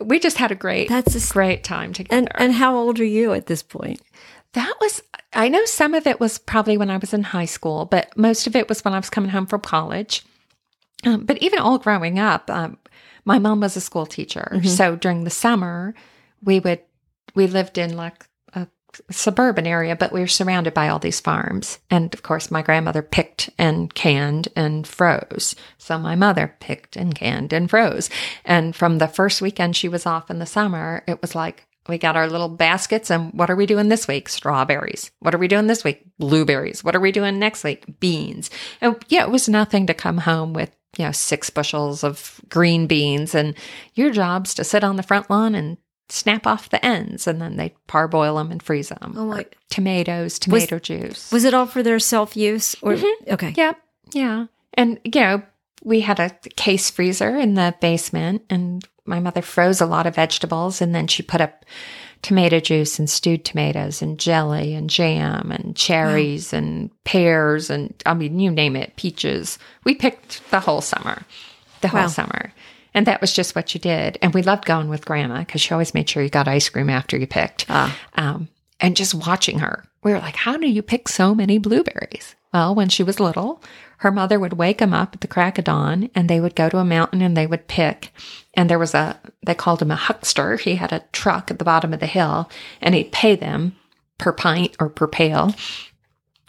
we 0.00 0.18
just 0.18 0.38
had 0.38 0.50
a 0.50 0.54
great, 0.54 0.88
That's 0.88 1.14
a, 1.14 1.32
great 1.32 1.64
time 1.64 1.92
together. 1.92 2.16
and 2.16 2.30
and 2.34 2.52
how 2.54 2.76
old 2.76 2.98
are 3.00 3.04
you 3.04 3.32
at 3.34 3.46
this 3.46 3.62
point? 3.62 4.00
That 4.54 4.74
was, 4.80 5.02
I 5.34 5.48
know 5.48 5.64
some 5.66 5.92
of 5.94 6.06
it 6.06 6.18
was 6.18 6.38
probably 6.38 6.78
when 6.78 6.90
I 6.90 6.96
was 6.96 7.12
in 7.12 7.22
high 7.24 7.44
school, 7.44 7.84
but 7.84 8.16
most 8.16 8.46
of 8.46 8.56
it 8.56 8.68
was 8.68 8.84
when 8.84 8.94
I 8.94 8.98
was 8.98 9.10
coming 9.10 9.30
home 9.30 9.46
from 9.46 9.60
college. 9.60 10.24
Um, 11.04 11.24
but 11.26 11.38
even 11.42 11.58
all 11.58 11.78
growing 11.78 12.18
up, 12.18 12.48
um, 12.50 12.78
my 13.24 13.38
mom 13.38 13.60
was 13.60 13.76
a 13.76 13.80
school 13.80 14.06
teacher. 14.06 14.60
So 14.64 14.96
during 14.96 15.24
the 15.24 15.30
summer, 15.30 15.94
we 16.42 16.60
would, 16.60 16.80
we 17.34 17.46
lived 17.46 17.76
in 17.76 17.96
like 17.96 18.27
suburban 19.10 19.66
area, 19.66 19.96
but 19.96 20.12
we 20.12 20.20
were 20.20 20.26
surrounded 20.26 20.74
by 20.74 20.88
all 20.88 20.98
these 20.98 21.20
farms. 21.20 21.78
And 21.90 22.12
of 22.14 22.22
course, 22.22 22.50
my 22.50 22.62
grandmother 22.62 23.02
picked 23.02 23.50
and 23.58 23.92
canned 23.94 24.48
and 24.56 24.86
froze. 24.86 25.54
So 25.78 25.98
my 25.98 26.14
mother 26.14 26.54
picked 26.60 26.96
and 26.96 27.14
canned 27.14 27.52
and 27.52 27.68
froze. 27.70 28.10
And 28.44 28.74
from 28.74 28.98
the 28.98 29.08
first 29.08 29.40
weekend 29.40 29.76
she 29.76 29.88
was 29.88 30.06
off 30.06 30.30
in 30.30 30.38
the 30.38 30.46
summer, 30.46 31.04
it 31.06 31.20
was 31.20 31.34
like, 31.34 31.66
we 31.88 31.96
got 31.96 32.16
our 32.16 32.28
little 32.28 32.50
baskets 32.50 33.10
and 33.10 33.32
what 33.32 33.50
are 33.50 33.56
we 33.56 33.64
doing 33.64 33.88
this 33.88 34.06
week? 34.06 34.28
Strawberries. 34.28 35.10
What 35.20 35.34
are 35.34 35.38
we 35.38 35.48
doing 35.48 35.66
this 35.66 35.84
week? 35.84 36.04
Blueberries. 36.18 36.84
What 36.84 36.94
are 36.94 37.00
we 37.00 37.12
doing 37.12 37.38
next 37.38 37.64
week? 37.64 37.84
Beans. 37.98 38.50
And 38.80 38.96
yeah, 39.08 39.22
it 39.22 39.30
was 39.30 39.48
nothing 39.48 39.86
to 39.86 39.94
come 39.94 40.18
home 40.18 40.52
with, 40.52 40.70
you 40.98 41.06
know, 41.06 41.12
six 41.12 41.48
bushels 41.48 42.04
of 42.04 42.40
green 42.50 42.86
beans 42.86 43.34
and 43.34 43.54
your 43.94 44.10
job's 44.10 44.54
to 44.54 44.64
sit 44.64 44.84
on 44.84 44.96
the 44.96 45.02
front 45.02 45.30
lawn 45.30 45.54
and 45.54 45.78
snap 46.08 46.46
off 46.46 46.70
the 46.70 46.84
ends 46.84 47.26
and 47.26 47.40
then 47.40 47.56
they 47.56 47.74
parboil 47.86 48.36
them 48.36 48.50
and 48.50 48.62
freeze 48.62 48.88
them. 48.88 49.14
Oh, 49.16 49.26
my- 49.26 49.40
Or 49.40 49.44
tomatoes, 49.70 50.38
tomato 50.38 50.78
juice. 50.78 51.30
Was 51.32 51.44
it 51.44 51.54
all 51.54 51.66
for 51.66 51.82
their 51.82 51.98
self 51.98 52.36
use 52.36 52.74
or 52.82 52.94
Mm-hmm. 52.94 53.32
okay? 53.34 53.54
Yep. 53.56 53.78
Yeah. 54.12 54.46
And, 54.74 54.98
you 55.04 55.20
know, 55.20 55.42
we 55.82 56.00
had 56.00 56.18
a 56.20 56.30
case 56.56 56.90
freezer 56.90 57.36
in 57.36 57.54
the 57.54 57.74
basement, 57.80 58.42
and 58.50 58.82
my 59.04 59.20
mother 59.20 59.42
froze 59.42 59.80
a 59.80 59.86
lot 59.86 60.06
of 60.06 60.14
vegetables, 60.16 60.80
and 60.80 60.94
then 60.94 61.06
she 61.06 61.22
put 61.22 61.40
up 61.40 61.64
tomato 62.22 62.58
juice 62.58 62.98
and 62.98 63.08
stewed 63.08 63.44
tomatoes 63.44 64.02
and 64.02 64.18
jelly 64.18 64.74
and 64.74 64.90
jam 64.90 65.52
and 65.52 65.76
cherries 65.76 66.52
and 66.52 66.90
pears 67.04 67.70
and 67.70 67.94
I 68.06 68.14
mean, 68.14 68.40
you 68.40 68.50
name 68.50 68.74
it, 68.74 68.96
peaches. 68.96 69.56
We 69.84 69.94
picked 69.94 70.42
the 70.50 70.58
whole 70.58 70.80
summer, 70.80 71.22
the 71.80 71.86
whole 71.88 72.00
Wow. 72.02 72.06
summer. 72.08 72.52
And 72.94 73.06
that 73.06 73.20
was 73.20 73.32
just 73.32 73.54
what 73.54 73.74
you 73.74 73.80
did. 73.80 74.18
And 74.22 74.34
we 74.34 74.42
loved 74.42 74.64
going 74.64 74.88
with 74.88 75.04
grandma 75.04 75.40
because 75.40 75.60
she 75.60 75.72
always 75.72 75.94
made 75.94 76.08
sure 76.08 76.22
you 76.22 76.28
got 76.28 76.48
ice 76.48 76.68
cream 76.68 76.90
after 76.90 77.16
you 77.16 77.26
picked. 77.26 77.66
Ah. 77.68 77.96
Um, 78.14 78.48
and 78.80 78.96
just 78.96 79.14
watching 79.14 79.58
her, 79.58 79.84
we 80.02 80.12
were 80.12 80.20
like, 80.20 80.36
how 80.36 80.56
do 80.56 80.68
you 80.68 80.82
pick 80.82 81.08
so 81.08 81.34
many 81.34 81.58
blueberries? 81.58 82.34
Well, 82.52 82.74
when 82.74 82.88
she 82.88 83.02
was 83.02 83.20
little, 83.20 83.62
her 83.98 84.10
mother 84.10 84.38
would 84.38 84.54
wake 84.54 84.78
them 84.78 84.94
up 84.94 85.14
at 85.14 85.20
the 85.20 85.26
crack 85.26 85.58
of 85.58 85.64
dawn 85.64 86.08
and 86.14 86.28
they 86.28 86.40
would 86.40 86.54
go 86.54 86.68
to 86.68 86.78
a 86.78 86.84
mountain 86.84 87.20
and 87.20 87.36
they 87.36 87.46
would 87.46 87.68
pick. 87.68 88.12
And 88.54 88.70
there 88.70 88.78
was 88.78 88.94
a, 88.94 89.20
they 89.44 89.54
called 89.54 89.82
him 89.82 89.90
a 89.90 89.96
huckster. 89.96 90.56
He 90.56 90.76
had 90.76 90.92
a 90.92 91.04
truck 91.12 91.50
at 91.50 91.58
the 91.58 91.64
bottom 91.64 91.92
of 91.92 92.00
the 92.00 92.06
hill 92.06 92.48
and 92.80 92.94
he'd 92.94 93.12
pay 93.12 93.34
them 93.36 93.76
per 94.16 94.32
pint 94.32 94.76
or 94.80 94.88
per 94.88 95.08
pail, 95.08 95.54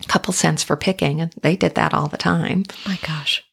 a 0.01 0.08
couple 0.08 0.34
cents 0.34 0.63
for 0.63 0.75
picking. 0.75 1.22
And 1.22 1.34
they 1.41 1.55
did 1.55 1.75
that 1.75 1.93
all 1.93 2.08
the 2.08 2.17
time. 2.17 2.63
My 2.86 3.00
gosh. 3.05 3.43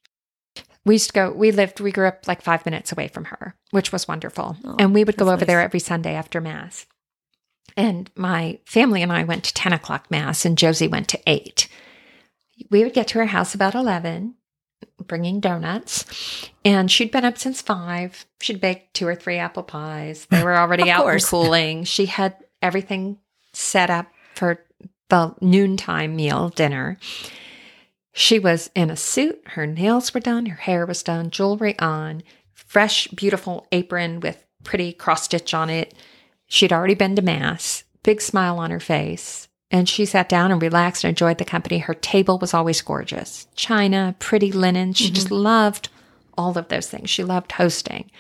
We 0.87 0.95
used 0.95 1.09
to 1.09 1.13
go, 1.13 1.33
we 1.33 1.51
lived, 1.51 1.81
we 1.81 1.91
grew 1.91 2.07
up 2.07 2.29
like 2.29 2.43
five 2.43 2.65
minutes 2.65 2.93
away 2.93 3.09
from 3.09 3.25
her, 3.27 3.57
which 3.73 3.91
was 3.91 4.07
wonderful. 4.07 4.57
Oh, 4.65 4.77
and 4.79 4.95
we 4.95 5.03
would 5.03 5.17
go 5.17 5.27
over 5.27 5.39
nice. 5.39 5.47
there 5.47 5.61
every 5.61 5.81
Sunday 5.81 6.15
after 6.15 6.41
Mass. 6.41 6.87
And 7.77 8.09
my 8.15 8.61
family 8.65 9.03
and 9.03 9.13
I 9.13 9.25
went 9.25 9.43
to 9.45 9.53
10 9.55 9.73
o'clock 9.73 10.11
Mass, 10.13 10.45
and 10.45 10.57
Josie 10.57 10.87
went 10.87 11.09
to 11.09 11.21
8. 11.27 11.67
We 12.71 12.85
would 12.85 12.95
get 12.95 13.09
to 13.09 13.19
her 13.19 13.27
house 13.27 13.53
about 13.53 13.75
11, 13.75 14.37
bringing 15.05 15.41
donuts. 15.41 16.51
And 16.65 16.89
she'd 16.89 17.11
been 17.11 17.25
up 17.25 17.37
since 17.37 17.61
5. 17.61 18.25
She'd 18.41 18.61
baked 18.61 18.95
two 18.95 19.09
or 19.09 19.17
three 19.17 19.39
apple 19.39 19.65
pies. 19.65 20.27
They 20.31 20.43
were 20.45 20.57
already 20.57 20.89
out 20.89 21.03
course. 21.03 21.25
and 21.25 21.31
cooling. 21.31 21.85
She 21.85 22.07
had 22.07 22.37
everything 22.63 23.19
set 23.53 23.91
up 23.91 24.07
for 24.37 24.65
the 25.09 25.35
noontime 25.41 26.15
meal 26.15 26.51
dinner. 26.51 26.99
She 28.19 28.39
was 28.39 28.71
in 28.75 28.89
a 28.89 28.97
suit. 28.97 29.43
Her 29.45 29.67
nails 29.67 30.15
were 30.15 30.21
done. 30.21 30.47
Her 30.47 30.57
hair 30.57 30.87
was 30.87 31.03
done. 31.03 31.29
Jewelry 31.29 31.79
on. 31.79 32.23
Fresh, 32.55 33.09
beautiful 33.09 33.67
apron 33.73 34.21
with 34.21 34.43
pretty 34.65 34.95
cross 34.95 35.25
stitch 35.25 35.53
on 35.53 35.69
it. 35.69 35.93
She'd 36.47 36.73
already 36.73 36.95
been 36.95 37.15
to 37.17 37.23
Mass. 37.23 37.85
Big 38.03 38.23
smile 38.23 38.59
on 38.59 38.71
her 38.71 38.81
face. 38.81 39.49
And 39.71 39.87
she 39.87 40.07
sat 40.07 40.31
down 40.31 40.51
and 40.51 40.63
relaxed 40.63 41.05
and 41.05 41.11
enjoyed 41.11 41.37
the 41.37 41.45
company. 41.45 41.77
Her 41.77 41.93
table 41.93 42.39
was 42.39 42.55
always 42.55 42.81
gorgeous. 42.81 43.49
China, 43.55 44.17
pretty 44.19 44.51
linen. 44.51 44.95
She 44.95 45.11
just 45.11 45.27
mm-hmm. 45.27 45.43
loved 45.43 45.91
all 46.39 46.57
of 46.57 46.69
those 46.69 46.89
things. 46.89 47.11
She 47.11 47.23
loved 47.23 47.53
hosting. 47.53 48.11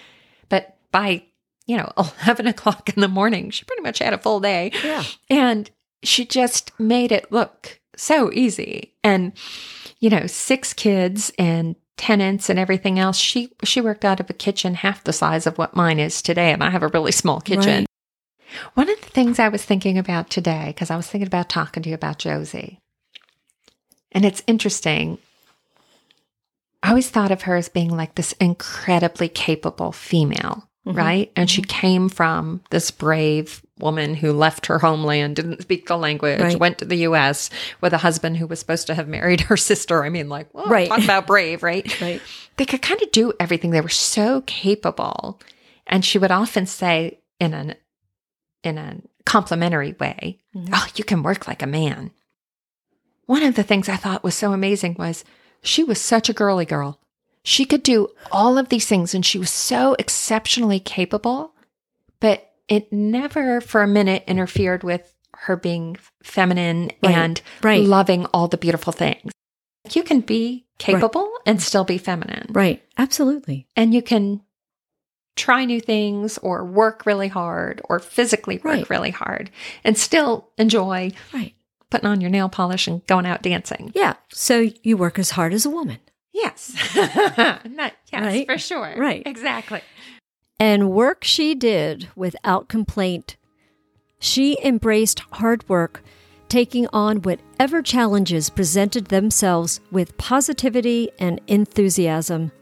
But 0.50 0.76
by, 0.92 1.22
you 1.64 1.78
know, 1.78 1.90
11 2.26 2.46
o'clock 2.46 2.90
in 2.94 3.00
the 3.00 3.08
morning, 3.08 3.48
she 3.48 3.64
pretty 3.64 3.82
much 3.82 4.00
had 4.00 4.12
a 4.12 4.18
full 4.18 4.40
day. 4.40 4.72
Yeah. 4.84 5.04
And 5.30 5.70
she 6.02 6.26
just 6.26 6.78
made 6.78 7.12
it 7.12 7.32
look 7.32 7.80
so 7.96 8.30
easy. 8.30 8.92
And, 9.02 9.32
you 9.98 10.10
know, 10.10 10.26
six 10.26 10.72
kids 10.72 11.32
and 11.38 11.76
tenants 11.96 12.50
and 12.50 12.58
everything 12.58 12.98
else. 12.98 13.16
She 13.16 13.50
she 13.64 13.80
worked 13.80 14.04
out 14.04 14.20
of 14.20 14.28
a 14.28 14.34
kitchen 14.34 14.74
half 14.74 15.04
the 15.04 15.12
size 15.12 15.46
of 15.46 15.56
what 15.58 15.74
mine 15.76 15.98
is 15.98 16.20
today. 16.20 16.52
And 16.52 16.62
I 16.62 16.70
have 16.70 16.82
a 16.82 16.88
really 16.88 17.12
small 17.12 17.40
kitchen. 17.40 17.86
Right. 17.86 17.86
One 18.74 18.88
of 18.88 19.00
the 19.00 19.06
things 19.08 19.38
I 19.38 19.48
was 19.48 19.64
thinking 19.64 19.98
about 19.98 20.30
today, 20.30 20.66
because 20.68 20.90
I 20.90 20.96
was 20.96 21.06
thinking 21.06 21.26
about 21.26 21.48
talking 21.48 21.82
to 21.82 21.88
you 21.88 21.94
about 21.94 22.18
Josie, 22.18 22.78
and 24.12 24.24
it's 24.24 24.42
interesting. 24.46 25.18
I 26.82 26.90
always 26.90 27.10
thought 27.10 27.32
of 27.32 27.42
her 27.42 27.56
as 27.56 27.68
being 27.68 27.90
like 27.90 28.14
this 28.14 28.32
incredibly 28.34 29.28
capable 29.28 29.90
female, 29.92 30.68
Mhm. 30.86 30.96
right? 30.96 31.32
And 31.34 31.50
she 31.50 31.62
came 31.62 32.08
from 32.08 32.62
this 32.70 32.90
brave 32.90 33.62
woman 33.78 34.14
who 34.14 34.32
left 34.32 34.66
her 34.66 34.78
homeland, 34.78 35.36
didn't 35.36 35.60
speak 35.62 35.86
the 35.86 35.96
language, 35.98 36.40
Right. 36.40 36.58
went 36.58 36.78
to 36.78 36.84
the 36.84 36.98
US 37.08 37.50
with 37.80 37.92
a 37.92 37.98
husband 37.98 38.38
who 38.38 38.46
was 38.46 38.58
supposed 38.58 38.86
to 38.86 38.94
have 38.94 39.06
married 39.08 39.42
her 39.42 39.56
sister. 39.70 40.04
I 40.04 40.08
mean, 40.08 40.28
like, 40.28 40.52
well, 40.54 40.66
Right. 40.66 40.88
talk 40.88 41.04
about 41.04 41.26
brave, 41.26 41.62
right? 41.62 42.00
Right. 42.00 42.22
they 42.56 42.64
could 42.64 42.80
kind 42.80 43.02
of 43.02 43.12
do 43.12 43.32
everything. 43.38 43.70
They 43.70 43.80
were 43.82 43.88
so 43.90 44.42
capable. 44.46 45.40
And 45.86 46.04
she 46.04 46.18
would 46.18 46.30
often 46.30 46.64
say 46.66 47.20
in 47.38 47.52
an 47.54 47.74
in 48.62 48.78
a 48.78 48.96
complimentary 49.24 49.94
way, 50.00 50.38
Mhm. 50.56 50.70
Oh, 50.72 50.86
you 50.96 51.04
can 51.04 51.22
work 51.22 51.46
like 51.46 51.62
a 51.62 51.66
man. 51.66 52.10
One 53.26 53.42
of 53.42 53.54
the 53.56 53.62
things 53.62 53.88
I 53.88 53.96
thought 53.96 54.24
was 54.24 54.34
so 54.34 54.52
amazing 54.52 54.96
was 54.98 55.24
she 55.62 55.84
was 55.84 56.00
such 56.00 56.28
a 56.28 56.32
girly 56.32 56.64
girl. 56.64 56.98
She 57.42 57.64
could 57.64 57.82
do 57.82 58.08
all 58.32 58.56
of 58.58 58.68
these 58.70 58.86
things 58.86 59.14
and 59.14 59.24
she 59.24 59.38
was 59.38 59.50
so 59.50 59.94
exceptionally 59.98 60.80
capable, 60.80 61.52
but 62.20 62.52
it 62.68 62.92
never 62.92 63.60
for 63.60 63.82
a 63.82 63.86
minute 63.88 64.24
interfered 64.26 64.82
with 64.82 65.12
her 65.38 65.56
being 65.56 65.96
feminine 66.22 66.90
Right. 67.02 67.14
and 67.14 67.40
Right. 67.62 67.82
loving 67.82 68.26
all 68.26 68.48
the 68.48 68.56
beautiful 68.56 68.92
things. 68.92 69.32
You 69.92 70.02
can 70.02 70.20
be 70.20 70.66
capable 70.78 71.30
and 71.46 71.62
still 71.62 71.84
be 71.84 71.98
feminine. 71.98 72.46
Right. 72.50 72.82
Absolutely. 72.98 73.66
And 73.76 73.94
you 73.94 74.02
can 74.02 74.40
try 75.36 75.64
new 75.64 75.80
things 75.80 76.38
or 76.38 76.64
work 76.64 77.04
really 77.06 77.28
hard 77.28 77.80
or 77.84 77.98
physically 77.98 78.56
work 78.56 78.64
Right. 78.64 78.90
really 78.90 79.10
hard 79.10 79.50
and 79.84 79.96
still 79.96 80.48
enjoy 80.58 81.12
Right. 81.32 81.54
putting 81.90 82.06
on 82.08 82.20
your 82.20 82.30
nail 82.30 82.48
polish 82.48 82.88
and 82.88 83.06
going 83.06 83.26
out 83.26 83.42
dancing. 83.42 83.92
Yeah. 83.94 84.14
So 84.32 84.70
you 84.82 84.96
work 84.96 85.18
as 85.18 85.30
hard 85.30 85.52
as 85.52 85.66
a 85.66 85.70
woman. 85.70 85.98
Yes. 86.32 86.72
Not, 86.96 87.92
yes, 88.12 88.22
Right. 88.22 88.46
for 88.46 88.58
sure. 88.58 88.94
Right. 88.96 89.22
Exactly. 89.26 89.82
And 90.58 90.90
work 90.90 91.22
she 91.22 91.54
did 91.54 92.08
without 92.16 92.68
complaint. 92.68 93.36
She 94.18 94.58
embraced 94.64 95.20
hard 95.32 95.68
work, 95.68 96.02
taking 96.48 96.86
on 96.92 97.22
whatever 97.22 97.82
challenges 97.82 98.48
presented 98.48 99.06
themselves 99.06 99.80
with 99.90 100.16
positivity 100.16 101.10
and 101.18 101.40
enthusiasm. 101.46 102.52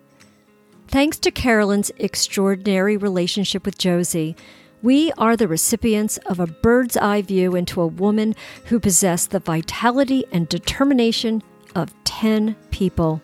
Thanks 0.89 1.19
to 1.19 1.31
Carolyn's 1.31 1.91
extraordinary 1.99 2.97
relationship 2.97 3.65
with 3.65 3.79
Josie, 3.79 4.37
we 4.83 5.13
are 5.13 5.37
the 5.37 5.49
recipients 5.49 6.19
of 6.27 6.39
a 6.39 6.47
bird's 6.47 6.97
eye 6.97 7.23
view 7.23 7.57
into 7.57 7.81
a 7.81 7.87
woman 7.87 8.35
who 8.67 8.79
possessed 8.79 9.31
the 9.31 9.39
vitality 9.39 10.25
and 10.31 10.49
determination 10.49 11.43
of 11.75 11.95
10 12.05 12.55
people. 12.71 13.23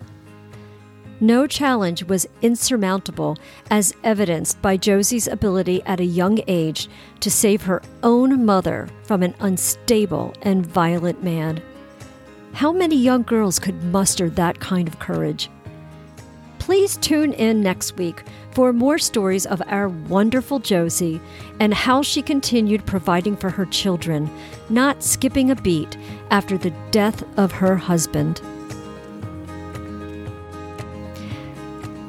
No 1.23 1.47
challenge 1.47 2.05
was 2.05 2.27
insurmountable, 2.41 3.37
as 3.71 3.95
evidenced 4.03 4.63
by 4.63 4.79
Josie's 4.79 5.29
ability 5.29 5.83
at 5.85 6.01
a 6.01 6.05
young 6.05 6.39
age 6.49 6.89
to 7.21 7.31
save 7.31 7.63
her 7.63 7.83
own 8.03 8.47
mother 8.47 8.89
from 9.03 9.23
an 9.23 9.35
unstable 9.41 10.33
and 10.43 10.65
violent 10.65 11.23
man. 11.23 11.61
How 12.55 12.73
many 12.73 12.97
young 12.97 13.23
girls 13.23 13.59
could 13.59 13.83
muster 13.85 14.31
that 14.31 14.61
kind 14.61 14.89
of 14.89 14.99
courage? 14.99 15.51
Please 16.59 16.97
tune 16.97 17.35
in 17.35 17.63
next 17.63 17.97
week 17.97 18.25
for 18.53 18.73
more 18.73 18.99
stories 18.99 19.45
of 19.45 19.63
our 19.67 19.89
wonderful 19.89 20.59
Josie 20.59 21.21
and 21.59 21.75
how 21.75 22.01
she 22.01 22.23
continued 22.23 22.87
providing 22.87 23.37
for 23.37 23.51
her 23.51 23.67
children, 23.67 24.31
not 24.71 25.03
skipping 25.03 25.51
a 25.51 25.57
beat 25.57 25.99
after 26.31 26.57
the 26.57 26.73
death 26.91 27.23
of 27.39 27.53
her 27.53 27.77
husband. 27.77 28.41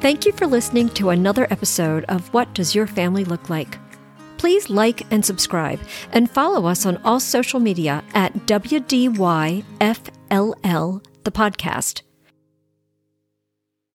Thank 0.02 0.26
you 0.26 0.32
for 0.32 0.48
listening 0.48 0.88
to 0.94 1.10
another 1.10 1.46
episode 1.48 2.04
of 2.08 2.34
What 2.34 2.52
Does 2.54 2.74
Your 2.74 2.88
Family 2.88 3.24
Look 3.24 3.48
Like? 3.48 3.78
Please 4.36 4.68
like 4.68 5.06
and 5.12 5.24
subscribe 5.24 5.78
and 6.10 6.28
follow 6.28 6.66
us 6.66 6.84
on 6.84 6.96
all 7.04 7.20
social 7.20 7.60
media 7.60 8.02
at 8.12 8.34
WDYFLL, 8.46 9.62
the 11.22 11.30
podcast. 11.30 12.02